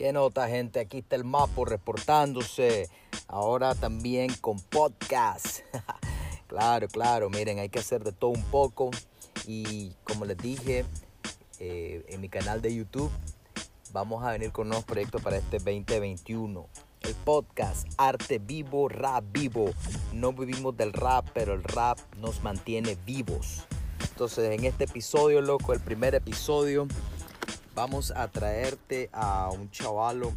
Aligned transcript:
¿Qué 0.00 0.14
nota, 0.14 0.48
gente? 0.48 0.80
Aquí 0.80 1.00
está 1.00 1.14
el 1.16 1.24
Mapo 1.24 1.66
reportándose. 1.66 2.88
Ahora 3.28 3.74
también 3.74 4.32
con 4.40 4.58
podcast. 4.58 5.58
claro, 6.46 6.88
claro. 6.88 7.28
Miren, 7.28 7.58
hay 7.58 7.68
que 7.68 7.80
hacer 7.80 8.02
de 8.02 8.12
todo 8.12 8.30
un 8.30 8.42
poco. 8.44 8.90
Y 9.46 9.92
como 10.04 10.24
les 10.24 10.38
dije 10.38 10.86
eh, 11.58 12.02
en 12.08 12.22
mi 12.22 12.30
canal 12.30 12.62
de 12.62 12.74
YouTube, 12.74 13.10
vamos 13.92 14.24
a 14.24 14.32
venir 14.32 14.52
con 14.52 14.68
nuevos 14.68 14.86
proyectos 14.86 15.20
para 15.20 15.36
este 15.36 15.58
2021. 15.58 16.66
El 17.02 17.14
podcast 17.16 17.86
Arte 17.98 18.38
Vivo, 18.38 18.88
Rap 18.88 19.24
Vivo. 19.30 19.70
No 20.14 20.32
vivimos 20.32 20.74
del 20.78 20.94
rap, 20.94 21.28
pero 21.34 21.52
el 21.52 21.62
rap 21.62 21.98
nos 22.16 22.42
mantiene 22.42 22.96
vivos. 23.04 23.66
Entonces, 24.12 24.50
en 24.50 24.64
este 24.64 24.84
episodio, 24.84 25.42
loco, 25.42 25.74
el 25.74 25.80
primer 25.80 26.14
episodio 26.14 26.88
vamos 27.74 28.10
a 28.10 28.28
traerte 28.28 29.10
a 29.12 29.50
un 29.50 29.70
chavalo 29.70 30.32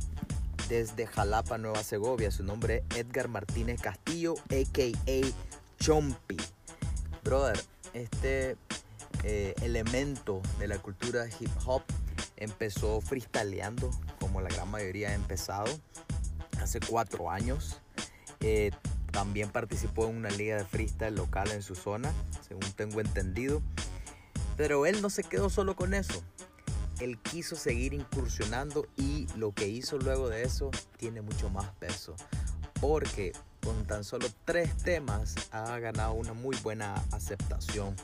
desde 0.69 1.07
Jalapa, 1.07 1.57
Nueva 1.57 1.83
Segovia. 1.83 2.31
Su 2.31 2.43
nombre 2.43 2.83
es 2.91 2.97
Edgar 2.97 3.27
Martínez 3.27 3.81
Castillo, 3.81 4.35
a.k.a. 4.49 5.21
Chompi. 5.79 6.37
Brother, 7.23 7.59
este 7.93 8.57
eh, 9.23 9.53
elemento 9.61 10.41
de 10.59 10.67
la 10.67 10.77
cultura 10.77 11.25
hip 11.39 11.51
hop 11.65 11.83
empezó 12.37 13.01
freestyleando, 13.01 13.89
como 14.19 14.41
la 14.41 14.49
gran 14.49 14.69
mayoría 14.69 15.09
ha 15.09 15.13
empezado, 15.13 15.67
hace 16.61 16.79
cuatro 16.79 17.29
años. 17.29 17.79
Eh, 18.41 18.71
también 19.11 19.49
participó 19.49 20.07
en 20.07 20.17
una 20.17 20.29
liga 20.29 20.57
de 20.57 20.65
freestyle 20.65 21.15
local 21.15 21.51
en 21.51 21.61
su 21.61 21.75
zona, 21.75 22.11
según 22.47 22.71
tengo 22.73 22.99
entendido. 22.99 23.61
Pero 24.57 24.85
él 24.85 25.01
no 25.01 25.09
se 25.09 25.23
quedó 25.23 25.49
solo 25.49 25.75
con 25.75 25.93
eso 25.93 26.23
él 26.99 27.19
quiso 27.19 27.55
seguir 27.55 27.93
incursionando 27.93 28.87
y 28.97 29.27
lo 29.35 29.51
que 29.53 29.67
hizo 29.67 29.97
luego 29.97 30.29
de 30.29 30.43
eso 30.43 30.71
tiene 30.97 31.21
mucho 31.21 31.49
más 31.49 31.69
peso. 31.79 32.15
Porque 32.79 33.33
con 33.63 33.85
tan 33.85 34.03
solo 34.03 34.27
tres 34.45 34.75
temas 34.77 35.35
ha 35.51 35.79
ganado 35.79 36.13
una 36.13 36.33
muy 36.33 36.55
buena 36.57 36.95
aceptación. 37.11 37.95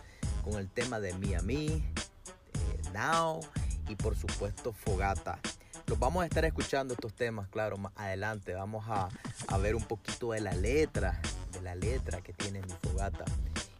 Con 0.43 0.55
el 0.55 0.69
tema 0.69 0.99
de 0.99 1.13
Miami, 1.13 1.67
eh, 1.67 2.81
Now 2.93 3.41
y 3.87 3.95
por 3.95 4.15
supuesto 4.15 4.71
Fogata. 4.71 5.39
Los 5.85 5.99
vamos 5.99 6.23
a 6.23 6.25
estar 6.25 6.45
escuchando 6.45 6.93
estos 6.93 7.13
temas, 7.13 7.47
claro, 7.49 7.77
más 7.77 7.91
adelante. 7.95 8.53
Vamos 8.53 8.85
a, 8.87 9.09
a 9.47 9.57
ver 9.57 9.75
un 9.75 9.83
poquito 9.83 10.31
de 10.31 10.41
la 10.41 10.53
letra, 10.53 11.19
de 11.51 11.61
la 11.61 11.75
letra 11.75 12.21
que 12.21 12.31
tiene 12.31 12.61
mi 12.61 12.73
Fogata. 12.81 13.25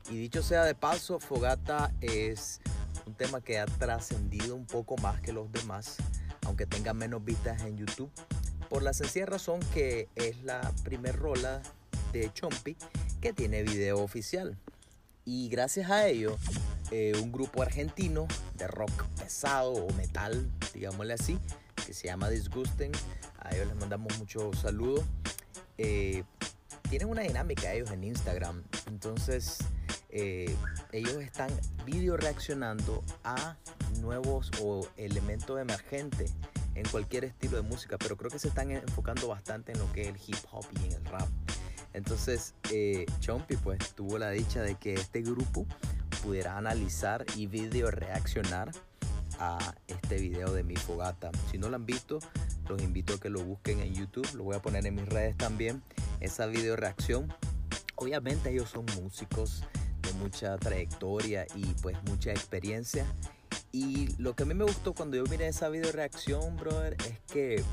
Y 0.10 0.18
dicho 0.18 0.42
sea 0.42 0.64
de 0.64 0.74
paso, 0.74 1.20
Fogata 1.20 1.94
es 2.02 2.62
un 3.10 3.16
tema 3.16 3.42
que 3.42 3.58
ha 3.58 3.66
trascendido 3.66 4.56
un 4.56 4.66
poco 4.66 4.96
más 4.98 5.20
que 5.20 5.34
los 5.34 5.52
demás, 5.52 5.98
aunque 6.46 6.68
tenga 6.68 6.94
menos 6.94 7.26
vistas 7.26 7.64
en 7.64 7.76
YouTube, 7.76 8.12
por 8.70 8.84
la 8.84 8.94
sencilla 8.94 9.26
razón 9.26 9.60
que 9.74 10.08
es 10.14 10.44
la 10.44 10.62
primer 10.84 11.16
rola 11.16 11.64
de 12.14 12.32
Chompi 12.32 12.78
que 13.20 13.34
tiene 13.34 13.64
video 13.64 14.00
oficial. 14.00 14.56
Y 15.26 15.50
gracias 15.50 15.90
a 15.90 16.08
ello, 16.08 16.38
eh, 16.92 17.14
un 17.22 17.32
grupo 17.32 17.64
argentino 17.64 18.28
de 18.56 18.68
rock 18.68 19.06
pesado 19.18 19.74
o 19.74 19.92
metal, 19.94 20.48
digámosle 20.72 21.14
así, 21.14 21.40
que 21.84 21.96
se 21.96 22.08
llama 22.08 22.30
Disgusting, 22.30 22.92
a 23.40 23.56
ellos 23.56 23.68
les 23.68 23.76
mandamos 23.76 24.16
muchos 24.20 24.60
saludos. 24.60 25.04
Eh, 25.80 26.24
tienen 26.90 27.10
una 27.10 27.24
dinámica 27.24 27.74
ellos 27.74 27.90
en 27.90 28.04
Instagram, 28.04 28.64
entonces 28.86 29.58
eh, 30.10 30.56
ellos 30.92 31.16
están 31.18 31.50
video 31.86 32.18
reaccionando 32.18 33.04
a 33.24 33.56
nuevos 34.02 34.52
o 34.62 34.88
elementos 34.98 35.60
emergentes 35.60 36.34
en 36.76 36.88
cualquier 36.90 37.26
estilo 37.26 37.58
de 37.58 37.64
música, 37.64 37.98
pero 37.98 38.18
creo 38.18 38.32
que 38.32 38.40
se 38.40 38.48
están 38.48 38.72
enfocando 38.72 39.28
bastante 39.28 39.72
en 39.72 39.80
lo 39.80 39.92
que 39.92 40.04
es 40.04 40.08
el 40.10 40.18
hip 40.28 40.38
hop 40.52 40.66
y 40.82 40.86
en 40.88 40.94
el 40.94 41.06
rap. 41.06 41.28
Entonces, 41.94 42.54
eh, 42.72 43.06
Chompy 43.20 43.58
pues 43.58 43.94
tuvo 43.96 44.18
la 44.18 44.30
dicha 44.30 44.62
de 44.62 44.76
que 44.76 44.94
este 44.94 45.22
grupo 45.22 45.66
pudiera 46.24 46.58
analizar 46.58 47.26
y 47.36 47.48
video 47.48 47.90
reaccionar 47.92 48.72
a 49.40 49.58
este 49.88 50.18
video 50.18 50.52
de 50.52 50.64
mi 50.64 50.76
fogata. 50.76 51.32
Si 51.50 51.58
no 51.58 51.70
lo 51.70 51.76
han 51.76 51.86
visto, 51.86 52.20
los 52.68 52.82
invito 52.82 53.16
a 53.16 53.20
que 53.20 53.30
lo 53.30 53.44
busquen 53.44 53.80
en 53.80 53.94
YouTube, 53.94 54.28
lo 54.36 54.44
voy 54.44 54.56
a 54.56 54.62
poner 54.62 54.86
en 54.86 54.96
mis 54.96 55.08
redes 55.08 55.38
también, 55.38 55.82
esa 56.20 56.46
video 56.46 56.76
reacción. 56.76 57.34
Obviamente 57.96 58.52
ellos 58.52 58.70
son 58.70 58.86
músicos, 59.02 59.64
mucha 60.20 60.58
trayectoria 60.58 61.48
y 61.56 61.66
pues 61.82 61.98
mucha 62.04 62.32
experiencia. 62.32 63.06
Y 63.72 64.16
lo 64.18 64.36
que 64.36 64.44
a 64.44 64.46
mí 64.46 64.54
me 64.54 64.66
gustó 64.66 64.94
cuando 64.94 65.18
yo 65.18 65.24
miré 65.26 65.48
esa 65.48 65.70
video 65.70 65.92
reacción, 65.92 66.58
brother, 66.58 66.98
es 67.08 67.20
que 67.32 67.64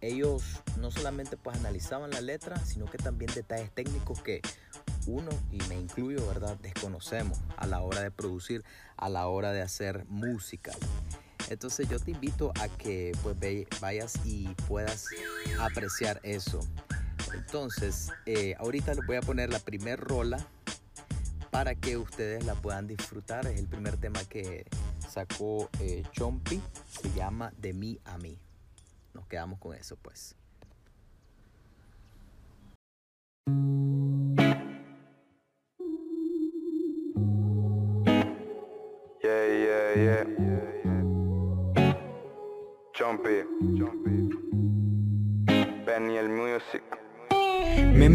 ellos 0.00 0.42
no 0.78 0.90
solamente 0.90 1.36
pues 1.36 1.56
analizaban 1.56 2.10
la 2.10 2.20
letra, 2.20 2.56
sino 2.64 2.86
que 2.86 2.98
también 2.98 3.32
detalles 3.34 3.70
técnicos 3.72 4.20
que 4.22 4.42
uno, 5.06 5.30
y 5.50 5.58
me 5.68 5.74
incluyo, 5.74 6.26
¿verdad?, 6.26 6.56
desconocemos 6.62 7.38
a 7.56 7.66
la 7.66 7.80
hora 7.80 8.00
de 8.00 8.10
producir, 8.10 8.64
a 8.96 9.08
la 9.08 9.26
hora 9.26 9.52
de 9.52 9.60
hacer 9.60 10.04
música. 10.08 10.72
Entonces 11.50 11.88
yo 11.88 11.98
te 11.98 12.12
invito 12.12 12.52
a 12.60 12.68
que 12.68 13.12
pues 13.22 13.36
vayas 13.80 14.14
y 14.24 14.48
puedas 14.66 15.06
apreciar 15.60 16.20
eso. 16.22 16.60
Entonces, 17.34 18.12
eh, 18.26 18.54
ahorita 18.58 18.94
les 18.94 19.06
voy 19.06 19.16
a 19.16 19.20
poner 19.20 19.50
la 19.50 19.58
primer 19.58 20.00
rola 20.00 20.46
para 21.54 21.76
que 21.76 21.96
ustedes 21.96 22.44
la 22.44 22.56
puedan 22.56 22.88
disfrutar. 22.88 23.46
Es 23.46 23.60
el 23.60 23.68
primer 23.68 23.96
tema 23.96 24.18
que 24.24 24.66
sacó 25.08 25.70
eh, 25.78 26.02
Chompi, 26.10 26.60
se 26.88 27.12
llama 27.12 27.52
De 27.58 27.72
mí 27.72 27.96
a 28.06 28.18
mí. 28.18 28.36
Nos 29.12 29.24
quedamos 29.28 29.60
con 29.60 29.72
eso 29.76 29.96
pues. 30.02 30.34
Yeah, 39.22 39.94
yeah, 39.94 39.94
yeah. 39.94 40.24
Chompy. 42.94 43.44
Benny 45.86 46.16
el 46.16 46.28
Music. 46.30 46.82
Me 47.94 48.08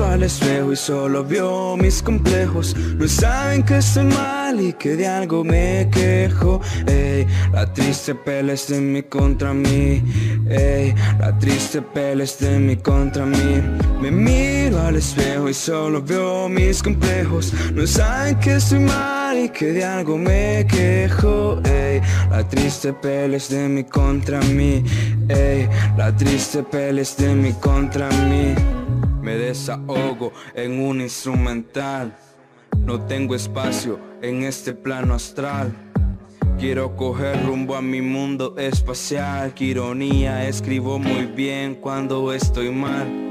miro 0.00 0.12
al 0.12 0.22
espejo 0.22 0.72
y 0.72 0.76
solo 0.76 1.24
veo 1.24 1.76
mis 1.76 2.02
complejos. 2.02 2.74
No 2.76 3.06
saben 3.06 3.62
que 3.62 3.78
estoy 3.78 4.04
mal 4.04 4.60
y 4.60 4.72
que 4.72 4.96
de 4.96 5.06
algo 5.06 5.44
me 5.44 5.88
quejo. 5.90 6.60
Ey, 6.86 7.26
la 7.52 7.70
triste 7.72 8.14
pele 8.14 8.54
es 8.54 8.68
de 8.68 8.80
mí 8.80 9.02
contra 9.02 9.52
mí. 9.52 10.02
Ey, 10.48 10.94
la 11.18 11.38
triste 11.38 11.82
pele 11.82 12.24
es 12.24 12.38
de 12.38 12.58
mí 12.58 12.76
contra 12.76 13.26
mí. 13.26 13.62
Me 14.00 14.10
miro 14.10 14.80
al 14.80 14.96
espejo 14.96 15.48
y 15.48 15.54
solo 15.54 16.02
veo 16.02 16.48
mis 16.48 16.82
complejos. 16.82 17.52
No 17.74 17.86
saben 17.86 18.38
que 18.40 18.56
estoy 18.56 18.80
mal 18.80 19.38
y 19.38 19.48
que 19.50 19.72
de 19.72 19.84
algo 19.84 20.16
me 20.16 20.66
quejo. 20.66 21.60
Ey, 21.64 22.00
la 22.30 22.48
triste 22.48 22.92
pele 22.92 23.36
es 23.36 23.50
de 23.50 23.68
mí 23.68 23.84
contra 23.84 24.40
mí. 24.40 24.82
Ey, 25.28 25.68
la 25.96 26.14
triste 26.16 26.62
pele 26.62 27.02
es 27.02 27.16
de 27.16 27.34
mí 27.34 27.52
contra 27.60 28.08
mí 28.28 28.79
me 29.20 29.36
desahogo 29.36 30.32
en 30.54 30.80
un 30.80 31.00
instrumental. 31.00 32.16
No 32.78 33.00
tengo 33.02 33.34
espacio 33.34 33.98
en 34.22 34.42
este 34.42 34.72
plano 34.72 35.14
astral. 35.14 35.72
Quiero 36.58 36.94
coger 36.96 37.44
rumbo 37.46 37.74
a 37.74 37.82
mi 37.82 38.02
mundo 38.02 38.54
espacial. 38.58 39.54
Qué 39.54 39.64
ironía, 39.64 40.46
escribo 40.46 40.98
muy 40.98 41.26
bien 41.26 41.74
cuando 41.74 42.32
estoy 42.32 42.70
mal. 42.70 43.29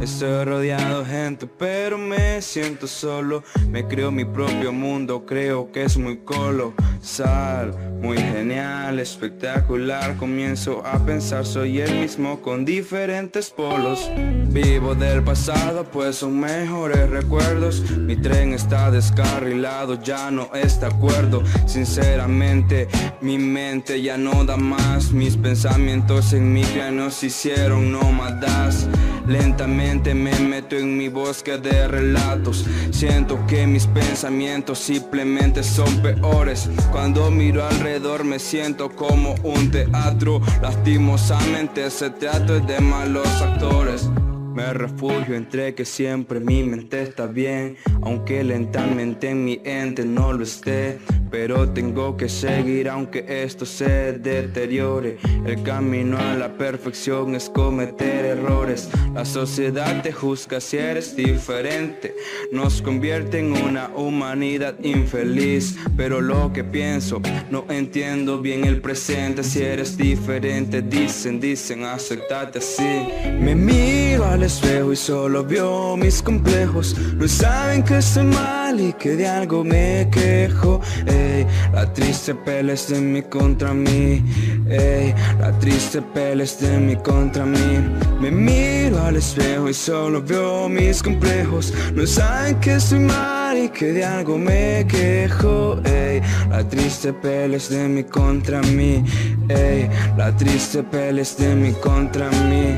Estoy 0.00 0.44
rodeado 0.44 1.04
de 1.04 1.10
gente, 1.10 1.46
pero 1.46 1.96
me 1.96 2.42
siento 2.42 2.86
solo. 2.86 3.42
Me 3.70 3.86
creo 3.86 4.10
mi 4.10 4.26
propio 4.26 4.70
mundo, 4.70 5.24
creo 5.24 5.72
que 5.72 5.84
es 5.84 5.96
muy 5.96 6.18
colosal, 6.18 7.74
muy 8.02 8.18
genial, 8.18 8.98
espectacular. 8.98 10.16
Comienzo 10.16 10.84
a 10.84 10.98
pensar, 11.04 11.46
soy 11.46 11.80
el 11.80 12.00
mismo 12.00 12.42
con 12.42 12.66
diferentes 12.66 13.48
polos. 13.50 14.10
Vivo 14.48 14.94
del 14.94 15.22
pasado, 15.22 15.84
pues 15.84 16.16
son 16.16 16.40
mejores 16.40 17.08
recuerdos. 17.08 17.90
Mi 17.92 18.16
tren 18.16 18.52
está 18.52 18.90
descarrilado, 18.90 20.00
ya 20.02 20.30
no 20.30 20.50
está 20.54 20.88
acuerdo. 20.88 21.42
Sinceramente, 21.66 22.86
mi 23.22 23.38
mente 23.38 24.02
ya 24.02 24.18
no 24.18 24.44
da 24.44 24.58
más. 24.58 25.10
Mis 25.10 25.38
pensamientos 25.38 26.34
en 26.34 26.52
mi 26.52 26.64
piano 26.64 27.10
se 27.10 27.26
hicieron 27.26 27.92
nómadas. 27.92 28.86
Lentamente 29.26 29.85
me 29.94 30.38
meto 30.38 30.76
en 30.76 30.96
mi 30.96 31.08
bosque 31.08 31.58
de 31.58 31.88
relatos. 31.88 32.64
Siento 32.90 33.38
que 33.46 33.66
mis 33.66 33.86
pensamientos 33.86 34.78
simplemente 34.78 35.62
son 35.62 36.02
peores. 36.02 36.68
Cuando 36.92 37.30
miro 37.30 37.64
alrededor 37.64 38.24
me 38.24 38.38
siento 38.38 38.90
como 38.90 39.34
un 39.42 39.70
teatro. 39.70 40.40
Lastimosamente 40.60 41.86
ese 41.86 42.10
teatro 42.10 42.56
es 42.56 42.66
de 42.66 42.80
malos 42.80 43.28
actores. 43.40 44.10
Me 44.54 44.72
refugio 44.72 45.34
entre 45.34 45.74
que 45.74 45.84
siempre 45.84 46.40
mi 46.40 46.62
mente 46.62 47.02
está 47.02 47.26
bien, 47.26 47.76
aunque 48.02 48.42
lentamente 48.42 49.30
en 49.30 49.44
mi 49.44 49.60
ente 49.64 50.04
no 50.04 50.32
lo 50.32 50.44
esté. 50.44 50.98
Pero 51.38 51.68
tengo 51.68 52.16
que 52.16 52.30
seguir 52.30 52.88
aunque 52.88 53.22
esto 53.28 53.66
se 53.66 54.14
deteriore. 54.14 55.18
El 55.44 55.62
camino 55.62 56.16
a 56.16 56.34
la 56.34 56.48
perfección 56.56 57.34
es 57.34 57.50
cometer 57.50 58.24
errores. 58.24 58.88
La 59.12 59.26
sociedad 59.26 60.02
te 60.02 60.12
juzga 60.12 60.62
si 60.62 60.78
eres 60.78 61.14
diferente, 61.14 62.14
nos 62.52 62.80
convierte 62.80 63.40
en 63.40 63.52
una 63.52 63.90
humanidad 63.94 64.76
infeliz. 64.82 65.76
Pero 65.94 66.22
lo 66.22 66.54
que 66.54 66.64
pienso, 66.64 67.20
no 67.50 67.66
entiendo 67.68 68.40
bien 68.40 68.64
el 68.64 68.80
presente. 68.80 69.44
Si 69.44 69.62
eres 69.62 69.94
diferente, 69.98 70.80
dicen, 70.80 71.38
dicen, 71.38 71.84
aceptate 71.84 72.60
así. 72.60 73.08
Me 73.38 73.54
miro 73.54 74.24
al 74.24 74.42
espejo 74.42 74.90
y 74.90 74.96
solo 74.96 75.44
veo 75.44 75.98
mis 75.98 76.22
complejos. 76.22 76.96
No 77.14 77.28
saben 77.28 77.82
que 77.82 77.98
estoy 77.98 78.24
mal 78.24 78.65
y 78.74 78.92
que 78.94 79.14
de 79.16 79.28
algo 79.28 79.62
me 79.62 80.08
quejo. 80.10 80.80
Ey, 81.06 81.46
la 81.72 81.92
triste 81.92 82.34
pelea 82.34 82.74
es 82.74 82.88
de 82.88 83.00
mí 83.00 83.22
contra 83.22 83.72
mí. 83.72 84.24
Ey, 84.68 85.14
la 85.38 85.52
triste 85.60 86.02
pelea 86.02 86.44
es 86.44 86.60
de 86.60 86.76
mí 86.78 86.96
contra 86.96 87.44
mí. 87.44 87.78
Me 88.20 88.30
miro 88.30 89.00
al 89.00 89.16
espejo 89.16 89.68
y 89.68 89.74
solo 89.74 90.20
veo 90.20 90.68
mis 90.68 91.00
complejos. 91.02 91.72
No 91.94 92.06
saben 92.06 92.56
que 92.56 92.74
estoy 92.74 93.00
mal 93.00 93.56
y 93.56 93.68
que 93.68 93.92
de 93.92 94.04
algo 94.04 94.36
me 94.36 94.84
quejo. 94.88 95.80
Ey, 95.84 96.20
la 96.50 96.68
triste 96.68 97.12
pelea 97.12 97.56
es 97.56 97.68
de 97.68 97.88
mí 97.88 98.02
contra 98.02 98.60
mí. 98.62 99.04
Ey, 99.48 99.88
la 100.16 100.36
triste 100.36 100.82
pelea 100.82 101.22
es 101.22 101.36
de 101.36 101.54
mí 101.54 101.72
contra 101.74 102.28
mí. 102.30 102.74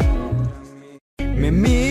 Me 1.35 1.50
miro 1.50 1.88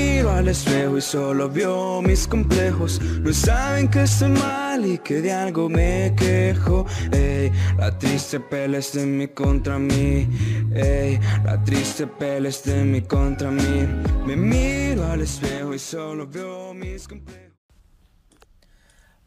al 0.47 0.51
espejo 0.51 0.97
y 0.97 1.01
solo 1.01 1.49
veo 1.49 2.01
mis 2.01 2.25
complejos. 2.25 3.01
No 3.01 3.33
saben 3.33 3.89
que 3.89 4.03
estoy 4.03 4.29
mal 4.29 4.85
y 4.85 4.97
que 4.97 5.21
de 5.21 5.33
algo 5.33 5.67
me 5.67 6.13
quejo. 6.15 6.85
Ey, 7.11 7.51
la 7.77 7.97
triste 7.97 8.39
pelea 8.39 8.79
es 8.79 8.93
de 8.93 9.05
mí 9.05 9.27
contra 9.27 9.77
mí. 9.77 10.29
Ey, 10.73 11.19
la 11.43 11.61
triste 11.65 12.07
pelea 12.07 12.49
es 12.49 12.63
de 12.63 12.81
mí 12.81 13.01
contra 13.01 13.51
mí. 13.51 13.87
Me 14.25 14.37
miro 14.37 15.05
al 15.11 15.19
espejo 15.21 15.73
y 15.73 15.79
solo 15.79 16.25
veo 16.25 16.73
mis 16.73 17.09
complejos. 17.09 17.57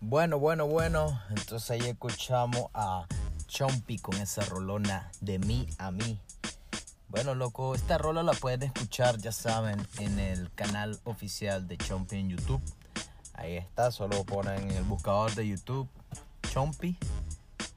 Bueno, 0.00 0.38
bueno, 0.38 0.66
bueno. 0.66 1.20
Entonces 1.28 1.70
ahí 1.70 1.86
escuchamos 1.86 2.70
a 2.72 3.04
Chompy 3.46 3.98
con 3.98 4.16
esa 4.16 4.42
rolona 4.46 5.10
de 5.20 5.38
mí 5.38 5.66
a 5.76 5.90
mí. 5.90 6.18
Bueno, 7.10 7.34
loco, 7.34 7.74
esta 7.74 7.98
rola 7.98 8.22
la 8.22 8.32
pueden 8.34 8.62
escuchar, 8.62 9.18
ya 9.18 9.32
saben, 9.32 9.84
en 9.98 10.20
el 10.20 10.48
canal 10.54 11.00
oficial 11.02 11.66
de 11.66 11.76
Chompy 11.76 12.18
en 12.18 12.28
YouTube. 12.28 12.62
Ahí 13.34 13.56
está, 13.56 13.90
solo 13.90 14.22
ponen 14.22 14.70
en 14.70 14.76
el 14.76 14.84
buscador 14.84 15.34
de 15.34 15.48
YouTube 15.48 15.88
Chompy 16.52 16.96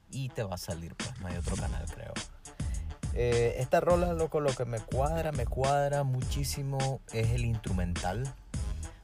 y 0.08 0.28
te 0.28 0.44
va 0.44 0.54
a 0.54 0.58
salir, 0.58 0.94
pues 0.94 1.18
no 1.18 1.26
hay 1.26 1.36
otro 1.36 1.56
canal, 1.56 1.84
creo. 1.92 2.14
Eh, 3.14 3.56
esta 3.58 3.80
rola, 3.80 4.12
loco, 4.12 4.38
lo 4.38 4.54
que 4.54 4.66
me 4.66 4.78
cuadra, 4.78 5.32
me 5.32 5.46
cuadra 5.46 6.04
muchísimo 6.04 7.00
es 7.12 7.30
el 7.30 7.44
instrumental. 7.44 8.32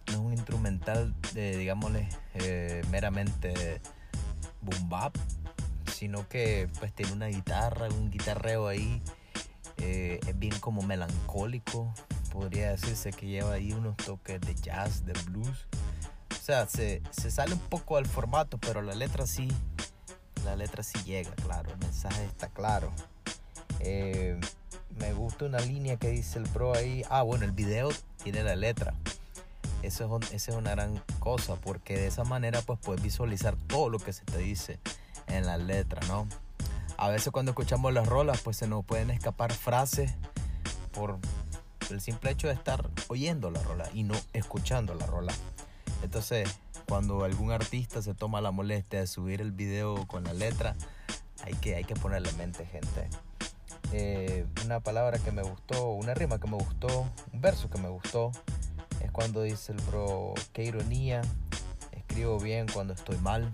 No 0.07 0.13
es 0.13 0.19
un 0.19 0.33
instrumental, 0.33 1.13
de, 1.35 1.57
digámosle, 1.57 2.09
eh, 2.35 2.83
meramente 2.93 3.81
boom 4.61 4.89
bap, 4.89 5.17
sino 5.93 6.29
que 6.29 6.69
pues 6.79 6.93
tiene 6.93 7.15
una 7.15 7.27
guitarra, 7.27 7.89
un 7.89 8.13
guitarreo 8.13 8.69
ahí. 8.69 9.03
Eh, 9.81 10.21
es 10.27 10.39
bien 10.39 10.59
como 10.61 10.83
melancólico, 10.83 11.93
podría 12.33 12.71
decirse 12.71 13.13
que 13.13 13.27
lleva 13.27 13.55
ahí 13.55 13.73
unos 13.73 13.97
toques 13.97 14.41
de 14.41 14.55
jazz, 14.55 15.05
de 15.05 15.13
blues. 15.25 15.67
O 16.31 16.43
sea, 16.43 16.67
se, 16.67 17.03
se 17.11 17.31
sale 17.31 17.55
un 17.55 17.61
poco 17.61 17.97
del 17.97 18.07
formato, 18.07 18.59
pero 18.59 18.83
la 18.83 18.95
letra 18.95 19.27
sí, 19.27 19.49
la 20.45 20.57
letra 20.57 20.83
sí 20.83 20.99
llega, 21.05 21.31
claro, 21.33 21.71
el 21.71 21.79
mensaje 21.79 22.25
está 22.25 22.49
claro. 22.49 22.93
Eh, 23.81 24.39
me 24.99 25.13
gusta 25.13 25.47
una 25.47 25.61
línea 25.61 25.97
que 25.97 26.09
dice 26.09 26.39
el 26.39 26.49
pro 26.49 26.75
ahí. 26.75 27.03
Ah, 27.09 27.23
bueno, 27.23 27.45
el 27.45 27.53
video 27.53 27.91
tiene 28.23 28.43
la 28.43 28.57
letra. 28.57 28.95
Eso 29.83 30.19
es, 30.21 30.33
esa 30.33 30.51
es 30.53 30.57
una 30.57 30.73
gran 30.73 31.03
cosa 31.19 31.57
porque 31.57 31.97
de 31.97 32.07
esa 32.07 32.25
manera 32.25 32.61
pues 32.63 32.79
puedes 32.81 33.03
visualizar 33.03 33.57
todo 33.67 33.89
lo 33.89 33.99
que 33.99 34.13
se 34.13 34.25
te 34.25 34.39
dice 34.39 34.79
en 35.27 35.47
la 35.47 35.57
letra, 35.57 36.01
¿no? 36.07 36.29
A 37.01 37.09
veces 37.09 37.33
cuando 37.33 37.53
escuchamos 37.53 37.95
las 37.95 38.07
rolas 38.07 38.43
pues 38.43 38.59
se 38.59 38.69
nos 38.69 38.85
pueden 38.85 39.11
escapar 39.11 39.55
frases 39.55 40.13
por 40.93 41.19
el 41.89 41.99
simple 42.03 42.31
hecho 42.31 42.47
de 42.47 42.53
estar 42.53 42.91
oyendo 43.09 43.51
la 43.51 43.63
rola 43.63 43.89
y 43.95 44.03
no 44.03 44.15
escuchando 44.35 44.95
la 44.95 45.07
rola. 45.07 45.33
Entonces, 46.03 46.47
cuando 46.87 47.25
algún 47.25 47.53
artista 47.53 48.03
se 48.03 48.13
toma 48.13 48.43
la 48.43 48.51
molestia 48.51 49.01
de 49.01 49.07
subir 49.07 49.41
el 49.41 49.51
video 49.51 50.07
con 50.09 50.25
la 50.25 50.35
letra, 50.35 50.77
hay 51.43 51.55
que, 51.55 51.75
hay 51.75 51.85
que 51.85 51.95
ponerle 51.95 52.31
mente, 52.33 52.67
gente. 52.67 53.09
Eh, 53.93 54.45
una 54.67 54.81
palabra 54.81 55.19
que 55.19 55.33
me 55.33 55.43
gustó, 55.43 55.93
una 55.93 56.13
rima 56.13 56.39
que 56.39 56.49
me 56.49 56.59
gustó, 56.59 57.09
un 57.33 57.41
verso 57.41 57.71
que 57.71 57.79
me 57.79 57.89
gustó, 57.89 58.31
es 59.03 59.11
cuando 59.11 59.41
dice 59.41 59.73
el 59.73 59.81
bro, 59.85 60.35
qué 60.53 60.65
ironía, 60.65 61.23
escribo 61.93 62.39
bien 62.39 62.67
cuando 62.71 62.93
estoy 62.93 63.17
mal. 63.17 63.51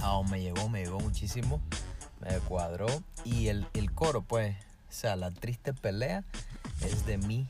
Ah, 0.00 0.22
me 0.30 0.40
llegó, 0.40 0.70
me 0.70 0.82
llegó 0.82 0.98
muchísimo, 1.00 1.60
me 2.20 2.38
cuadró. 2.40 2.86
Y 3.24 3.48
el, 3.48 3.66
el 3.74 3.92
coro, 3.92 4.22
pues, 4.22 4.56
o 4.88 4.92
sea, 4.92 5.16
la 5.16 5.30
triste 5.30 5.72
pelea 5.72 6.24
es 6.80 7.06
de 7.06 7.18
mí 7.18 7.46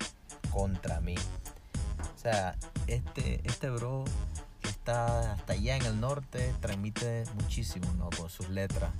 contra 0.50 1.00
mí. 1.00 1.16
O 2.14 2.18
sea, 2.18 2.56
este, 2.86 3.40
este 3.44 3.70
bro 3.70 4.04
que 4.62 4.68
está 4.68 5.32
hasta 5.32 5.52
allá 5.52 5.76
en 5.76 5.84
el 5.84 6.00
norte 6.00 6.54
transmite 6.60 7.24
muchísimo, 7.34 7.92
¿no? 7.94 8.10
Con 8.10 8.30
sus 8.30 8.48
letras. 8.48 8.90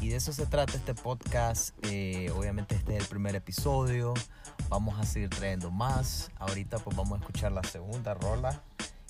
Y 0.00 0.08
de 0.08 0.16
eso 0.16 0.32
se 0.32 0.46
trata 0.46 0.76
este 0.76 0.94
podcast. 0.94 1.74
Eh, 1.82 2.32
obviamente 2.34 2.74
este 2.74 2.96
es 2.96 3.02
el 3.02 3.08
primer 3.08 3.36
episodio. 3.36 4.14
Vamos 4.68 4.98
a 4.98 5.04
seguir 5.04 5.28
trayendo 5.28 5.70
más. 5.70 6.30
Ahorita 6.38 6.78
pues 6.78 6.96
vamos 6.96 7.18
a 7.18 7.20
escuchar 7.20 7.52
la 7.52 7.62
segunda 7.62 8.14
rola 8.14 8.62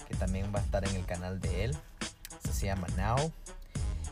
que 0.09 0.17
también 0.17 0.53
va 0.53 0.59
a 0.59 0.63
estar 0.63 0.87
en 0.87 0.97
el 0.97 1.05
canal 1.07 1.41
de 1.41 1.67
él. 1.67 1.77
Se 2.53 2.67
llama 2.67 2.89
Now. 2.97 3.33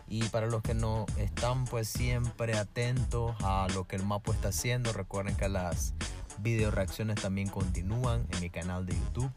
Y 0.09 0.25
para 0.25 0.47
los 0.47 0.63
que 0.63 0.75
no 0.75 1.07
están 1.19 1.65
pues 1.67 1.89
siempre 1.89 2.57
atentos 2.57 3.37
a 3.43 3.67
lo 3.75 3.87
que 3.87 3.97
el 3.97 4.05
Mapo 4.05 4.33
está 4.33 4.49
haciendo, 4.49 4.93
recuerden 4.93 5.37
que 5.37 5.49
las 5.49 5.95
video 6.39 6.71
reacciones 6.71 7.17
también 7.17 7.49
continúan 7.49 8.27
en 8.31 8.41
mi 8.41 8.49
canal 8.49 8.87
de 8.87 8.95
YouTube 8.95 9.31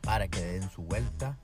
para 0.00 0.28
que 0.28 0.40
den 0.40 0.70
su 0.70 0.82
vuelta. 0.82 1.36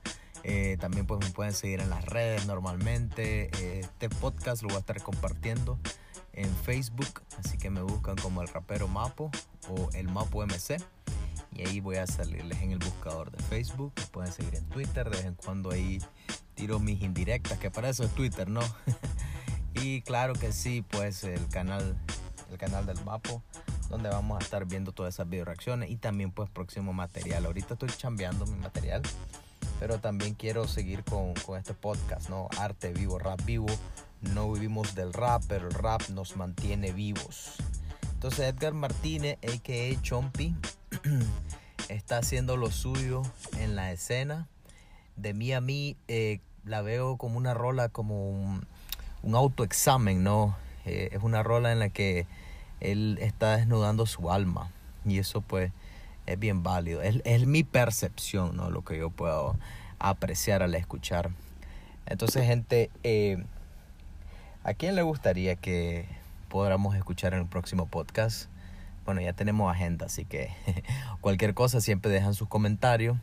Eh, 0.43 0.77
también 0.79 1.05
pues 1.05 1.19
me 1.19 1.29
pueden 1.31 1.53
seguir 1.53 1.79
en 1.79 1.89
las 1.89 2.05
redes 2.05 2.45
normalmente. 2.45 3.49
Eh, 3.59 3.81
este 3.81 4.09
podcast 4.09 4.61
lo 4.63 4.69
voy 4.69 4.77
a 4.77 4.79
estar 4.79 5.01
compartiendo 5.01 5.77
en 6.33 6.53
Facebook, 6.55 7.21
así 7.37 7.57
que 7.57 7.69
me 7.69 7.81
buscan 7.81 8.15
como 8.15 8.41
el 8.41 8.47
rapero 8.47 8.87
Mapo 8.87 9.31
o 9.69 9.89
el 9.93 10.07
Mapo 10.07 10.45
MC. 10.45 10.77
Y 11.55 11.67
ahí 11.67 11.79
voy 11.79 11.97
a 11.97 12.07
salirles 12.07 12.61
en 12.61 12.71
el 12.71 12.79
buscador 12.79 13.31
de 13.31 13.41
Facebook. 13.43 13.93
Me 13.95 14.05
pueden 14.07 14.33
seguir 14.33 14.55
en 14.55 14.65
Twitter, 14.69 15.09
de 15.09 15.17
vez 15.17 15.25
en 15.25 15.35
cuando 15.35 15.71
ahí 15.71 15.99
tiro 16.53 16.79
mis 16.79 17.01
indirectas, 17.01 17.57
que 17.57 17.71
para 17.71 17.89
eso 17.89 18.03
es 18.03 18.11
Twitter, 18.11 18.49
¿no? 18.49 18.61
y 19.73 20.01
claro 20.01 20.33
que 20.33 20.51
sí, 20.51 20.81
pues 20.81 21.23
el 21.23 21.47
canal, 21.49 21.97
el 22.51 22.57
canal 22.57 22.85
del 22.85 23.03
Mapo, 23.03 23.43
donde 23.89 24.09
vamos 24.09 24.39
a 24.39 24.43
estar 24.43 24.65
viendo 24.65 24.91
todas 24.91 25.15
esas 25.15 25.29
video 25.29 25.45
reacciones 25.45 25.89
y 25.89 25.97
también 25.97 26.31
pues 26.31 26.49
próximo 26.49 26.93
material. 26.93 27.45
Ahorita 27.45 27.73
estoy 27.73 27.89
chambeando 27.89 28.45
mi 28.45 28.57
material 28.57 29.01
pero 29.79 29.99
también 29.99 30.33
quiero 30.33 30.67
seguir 30.67 31.03
con, 31.03 31.33
con 31.45 31.57
este 31.57 31.73
podcast, 31.73 32.29
¿no? 32.29 32.47
Arte 32.57 32.93
vivo, 32.93 33.19
rap 33.19 33.43
vivo. 33.43 33.67
No 34.21 34.51
vivimos 34.51 34.95
del 34.95 35.11
rap, 35.11 35.43
pero 35.49 35.67
el 35.67 35.73
rap 35.73 36.07
nos 36.09 36.37
mantiene 36.37 36.93
vivos. 36.93 37.55
Entonces 38.13 38.53
Edgar 38.53 38.73
Martínez, 38.73 39.37
a.k.a. 39.43 40.01
Chompy, 40.01 40.55
está 41.89 42.19
haciendo 42.19 42.55
lo 42.55 42.71
suyo 42.71 43.23
en 43.59 43.75
la 43.75 43.91
escena. 43.91 44.47
De 45.15 45.33
mí 45.33 45.53
a 45.53 45.61
mí 45.61 45.95
eh, 46.07 46.39
la 46.65 46.81
veo 46.81 47.17
como 47.17 47.37
una 47.37 47.53
rola, 47.53 47.89
como 47.89 48.29
un, 48.29 48.65
un 49.21 49.35
autoexamen, 49.35 50.23
¿no? 50.23 50.55
Eh, 50.85 51.09
es 51.11 51.23
una 51.23 51.43
rola 51.43 51.71
en 51.71 51.79
la 51.79 51.89
que 51.89 52.25
él 52.79 53.17
está 53.21 53.57
desnudando 53.57 54.05
su 54.05 54.31
alma. 54.31 54.71
Y 55.05 55.19
eso 55.19 55.41
pues 55.41 55.71
es 56.25 56.39
bien 56.39 56.63
válido. 56.63 57.01
Es, 57.01 57.21
es 57.25 57.45
mi 57.45 57.63
percepción, 57.63 58.55
¿no? 58.55 58.69
Lo 58.69 58.83
que 58.83 58.97
yo 58.97 59.09
puedo 59.09 59.55
apreciar 59.99 60.63
al 60.63 60.75
escuchar. 60.75 61.31
Entonces, 62.05 62.45
gente, 62.45 62.89
eh, 63.03 63.43
¿a 64.63 64.73
quién 64.73 64.95
le 64.95 65.01
gustaría 65.01 65.55
que 65.55 66.05
podamos 66.49 66.95
escuchar 66.95 67.33
en 67.33 67.39
el 67.39 67.45
próximo 67.47 67.87
podcast? 67.87 68.49
Bueno, 69.05 69.21
ya 69.21 69.33
tenemos 69.33 69.71
agenda, 69.71 70.05
así 70.05 70.25
que 70.25 70.49
cualquier 71.21 71.53
cosa 71.53 71.81
siempre 71.81 72.11
dejan 72.11 72.33
sus 72.33 72.47
comentarios 72.47 73.17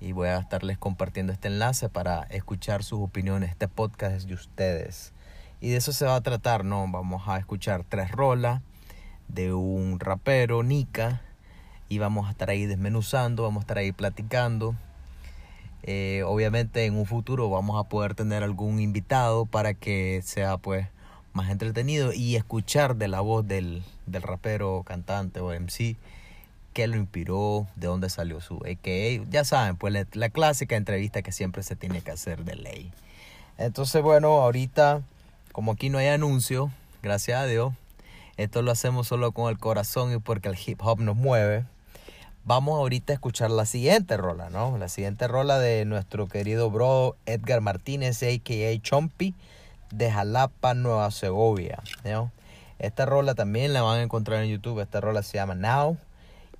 y 0.00 0.12
voy 0.12 0.28
a 0.28 0.38
estarles 0.38 0.78
compartiendo 0.78 1.32
este 1.32 1.48
enlace 1.48 1.88
para 1.88 2.22
escuchar 2.24 2.82
sus 2.82 3.00
opiniones. 3.00 3.50
Este 3.50 3.68
podcast 3.68 4.14
es 4.14 4.26
de 4.26 4.34
ustedes. 4.34 5.12
Y 5.60 5.70
de 5.70 5.76
eso 5.76 5.92
se 5.92 6.04
va 6.04 6.16
a 6.16 6.20
tratar, 6.20 6.64
¿no? 6.64 6.86
Vamos 6.90 7.22
a 7.26 7.38
escuchar 7.38 7.84
tres 7.88 8.10
rolas 8.10 8.60
de 9.28 9.52
un 9.52 9.98
rapero, 9.98 10.62
Nika, 10.62 11.22
y 11.88 11.98
vamos 11.98 12.28
a 12.28 12.30
estar 12.30 12.50
ahí 12.50 12.66
desmenuzando, 12.66 13.42
vamos 13.42 13.62
a 13.62 13.64
estar 13.64 13.78
ahí 13.78 13.92
platicando. 13.92 14.74
Eh, 15.82 16.22
obviamente 16.26 16.84
en 16.84 16.96
un 16.96 17.06
futuro 17.06 17.48
vamos 17.48 17.78
a 17.78 17.88
poder 17.88 18.14
tener 18.14 18.42
algún 18.42 18.80
invitado 18.80 19.46
para 19.46 19.72
que 19.72 20.20
sea 20.24 20.56
pues 20.58 20.88
más 21.32 21.48
entretenido 21.50 22.12
y 22.12 22.34
escuchar 22.34 22.96
de 22.96 23.08
la 23.08 23.20
voz 23.20 23.46
del, 23.46 23.82
del 24.06 24.22
rapero, 24.22 24.82
cantante 24.84 25.40
o 25.40 25.52
MC 25.52 25.96
qué 26.76 26.86
lo 26.88 26.98
inspiró, 26.98 27.66
de 27.74 27.86
dónde 27.86 28.10
salió 28.10 28.42
su 28.42 28.56
AKA. 28.56 29.24
Ya 29.30 29.44
saben, 29.44 29.76
pues 29.76 29.94
la, 30.12 30.28
clásica 30.28 30.76
entrevista 30.76 31.22
que 31.22 31.32
siempre 31.32 31.62
se 31.62 31.74
tiene 31.74 32.02
que 32.02 32.10
hacer 32.10 32.44
de 32.44 32.54
ley. 32.54 32.92
Entonces, 33.56 34.02
bueno, 34.02 34.28
ahorita, 34.42 35.00
como 35.52 35.72
aquí 35.72 35.88
no 35.88 35.96
hay 35.96 36.08
anuncio, 36.08 36.70
gracias 37.02 37.40
a 37.40 37.46
Dios, 37.46 37.72
esto 38.36 38.60
lo 38.60 38.72
hacemos 38.72 39.08
solo 39.08 39.32
con 39.32 39.48
el 39.48 39.58
corazón 39.58 40.12
y 40.12 40.18
porque 40.18 40.50
el 40.50 40.58
hip 40.66 40.82
hop 40.82 41.00
nos 41.00 41.16
mueve. 41.16 41.64
Vamos 42.44 42.78
ahorita 42.78 43.14
a 43.14 43.14
escuchar 43.14 43.50
la 43.50 43.64
siguiente 43.64 44.18
rola, 44.18 44.50
¿no? 44.50 44.76
La 44.76 44.90
siguiente 44.90 45.28
rola 45.28 45.58
de 45.58 45.86
nuestro 45.86 46.28
querido 46.28 46.70
bro 46.70 47.16
Edgar 47.24 47.62
Martínez, 47.62 48.22
a.k.a. 48.22 48.82
Chompy, 48.82 49.34
de 49.92 50.12
Jalapa, 50.12 50.74
Nueva 50.74 51.10
Segovia. 51.10 51.82
Esta 52.78 53.06
rola 53.06 53.34
también 53.34 53.72
la 53.72 53.80
van 53.80 54.00
a 54.00 54.02
encontrar 54.02 54.42
en 54.42 54.50
YouTube. 54.50 54.80
Esta 54.80 55.00
rola 55.00 55.22
se 55.22 55.38
llama 55.38 55.54
Now. 55.54 55.96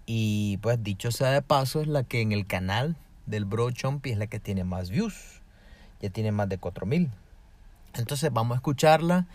Y 0.07 0.59
pues 0.59 0.83
dicho 0.83 1.11
sea 1.11 1.31
de 1.31 1.43
paso, 1.43 1.81
es 1.81 1.89
la 1.89 2.05
que 2.05 2.21
en 2.21 2.31
el 2.31 2.47
canal 2.47 2.97
del 3.27 3.45
bro 3.45 3.73
Chompy 3.73 4.13
es 4.13 4.19
la 4.19 4.29
que 4.29 4.39
tiene 4.39 4.63
más 4.63 4.91
views. 4.91 5.43
Ya 6.01 6.11
tiene 6.11 6.31
más 6.31 6.49
de 6.49 6.59
4000. 6.59 7.11
Entonces 7.95 8.33
vamos 8.33 8.55
a 8.55 8.59
escucharla 8.59 9.27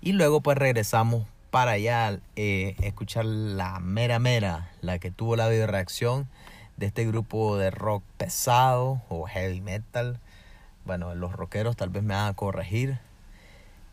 y 0.00 0.12
luego 0.12 0.40
pues 0.40 0.58
regresamos 0.58 1.26
para 1.50 1.72
allá 1.72 2.18
eh, 2.34 2.74
escuchar 2.82 3.24
la 3.24 3.78
mera 3.78 4.18
mera, 4.18 4.70
la 4.80 4.98
que 4.98 5.10
tuvo 5.10 5.36
la 5.36 5.48
video 5.48 5.66
reacción 5.66 6.28
de 6.76 6.86
este 6.86 7.06
grupo 7.06 7.56
de 7.56 7.70
rock 7.70 8.02
pesado 8.16 9.02
o 9.08 9.26
heavy 9.26 9.60
metal. 9.60 10.18
Bueno, 10.84 11.14
los 11.14 11.32
rockeros 11.32 11.76
tal 11.76 11.90
vez 11.90 12.02
me 12.02 12.14
van 12.14 12.28
a 12.28 12.34
corregir, 12.34 12.98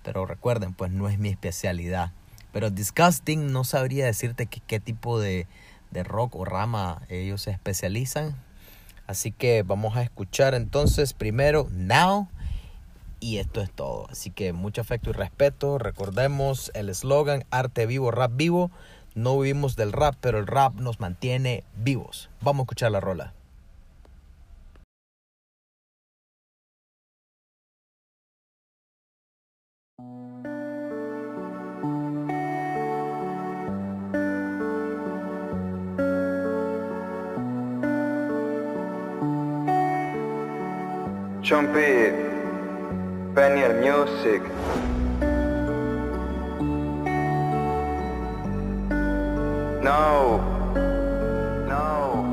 pero 0.03 0.25
recuerden, 0.25 0.73
pues 0.73 0.91
no 0.91 1.09
es 1.09 1.19
mi 1.19 1.29
especialidad. 1.29 2.11
Pero 2.51 2.69
Disgusting 2.69 3.51
no 3.51 3.63
sabría 3.63 4.05
decirte 4.05 4.45
qué 4.45 4.79
tipo 4.79 5.19
de, 5.19 5.47
de 5.93 6.03
rock 6.03 6.35
o 6.35 6.45
rama 6.45 7.03
ellos 7.09 7.43
se 7.43 7.51
especializan. 7.51 8.35
Así 9.07 9.31
que 9.31 9.63
vamos 9.63 9.95
a 9.95 10.01
escuchar 10.01 10.53
entonces 10.55 11.13
primero 11.13 11.67
Now 11.71 12.27
y 13.23 13.37
esto 13.37 13.61
es 13.61 13.71
todo. 13.71 14.07
Así 14.09 14.31
que 14.31 14.51
mucho 14.51 14.81
afecto 14.81 15.11
y 15.11 15.13
respeto. 15.13 15.77
Recordemos 15.77 16.71
el 16.73 16.89
eslogan 16.89 17.45
arte 17.51 17.85
vivo, 17.85 18.11
rap 18.11 18.31
vivo. 18.35 18.69
No 19.15 19.39
vivimos 19.39 19.75
del 19.77 19.93
rap, 19.93 20.15
pero 20.19 20.39
el 20.39 20.47
rap 20.47 20.75
nos 20.75 20.99
mantiene 20.99 21.63
vivos. 21.77 22.29
Vamos 22.41 22.61
a 22.61 22.63
escuchar 22.63 22.91
la 22.91 22.99
rola. 22.99 23.33
Chompy, 41.43 42.09
Peniel 43.35 43.73
Music. 43.81 44.41
No, 49.83 50.39
no. 51.67 52.23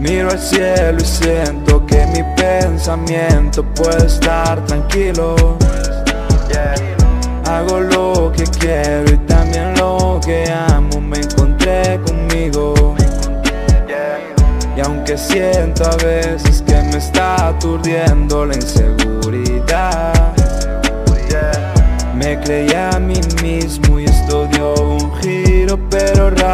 Miro 0.00 0.30
al 0.30 0.38
cielo 0.38 0.98
y 0.98 1.04
siento 1.04 1.84
que 1.86 2.06
mi 2.06 2.22
pensamiento 2.34 3.62
puede 3.74 4.06
estar 4.06 4.64
tranquilo. 4.64 5.36
Hago 7.44 7.80
lo 7.80 8.32
que 8.32 8.44
quiero 8.44 9.12
y 9.12 9.16
también 9.26 9.41
que 10.24 10.44
amo. 10.50 11.00
Me 11.00 11.18
encontré 11.18 12.00
conmigo. 12.06 12.94
Y 14.76 14.80
aunque 14.80 15.18
siento 15.18 15.84
a 15.84 15.96
veces 15.96 16.62
que 16.62 16.74
me 16.74 16.96
está 16.96 17.48
aturdiendo 17.48 18.46
la 18.46 18.54
inseguridad, 18.54 20.32
me 22.14 22.40
creí 22.40 22.72
a 22.72 22.98
mí 22.98 23.20
mismo 23.42 24.00
y 24.00 24.04
esto 24.04 24.46
dio 24.46 24.74
un 24.74 25.14
giro 25.20 25.78
pero 25.90 26.30
radical. 26.30 26.51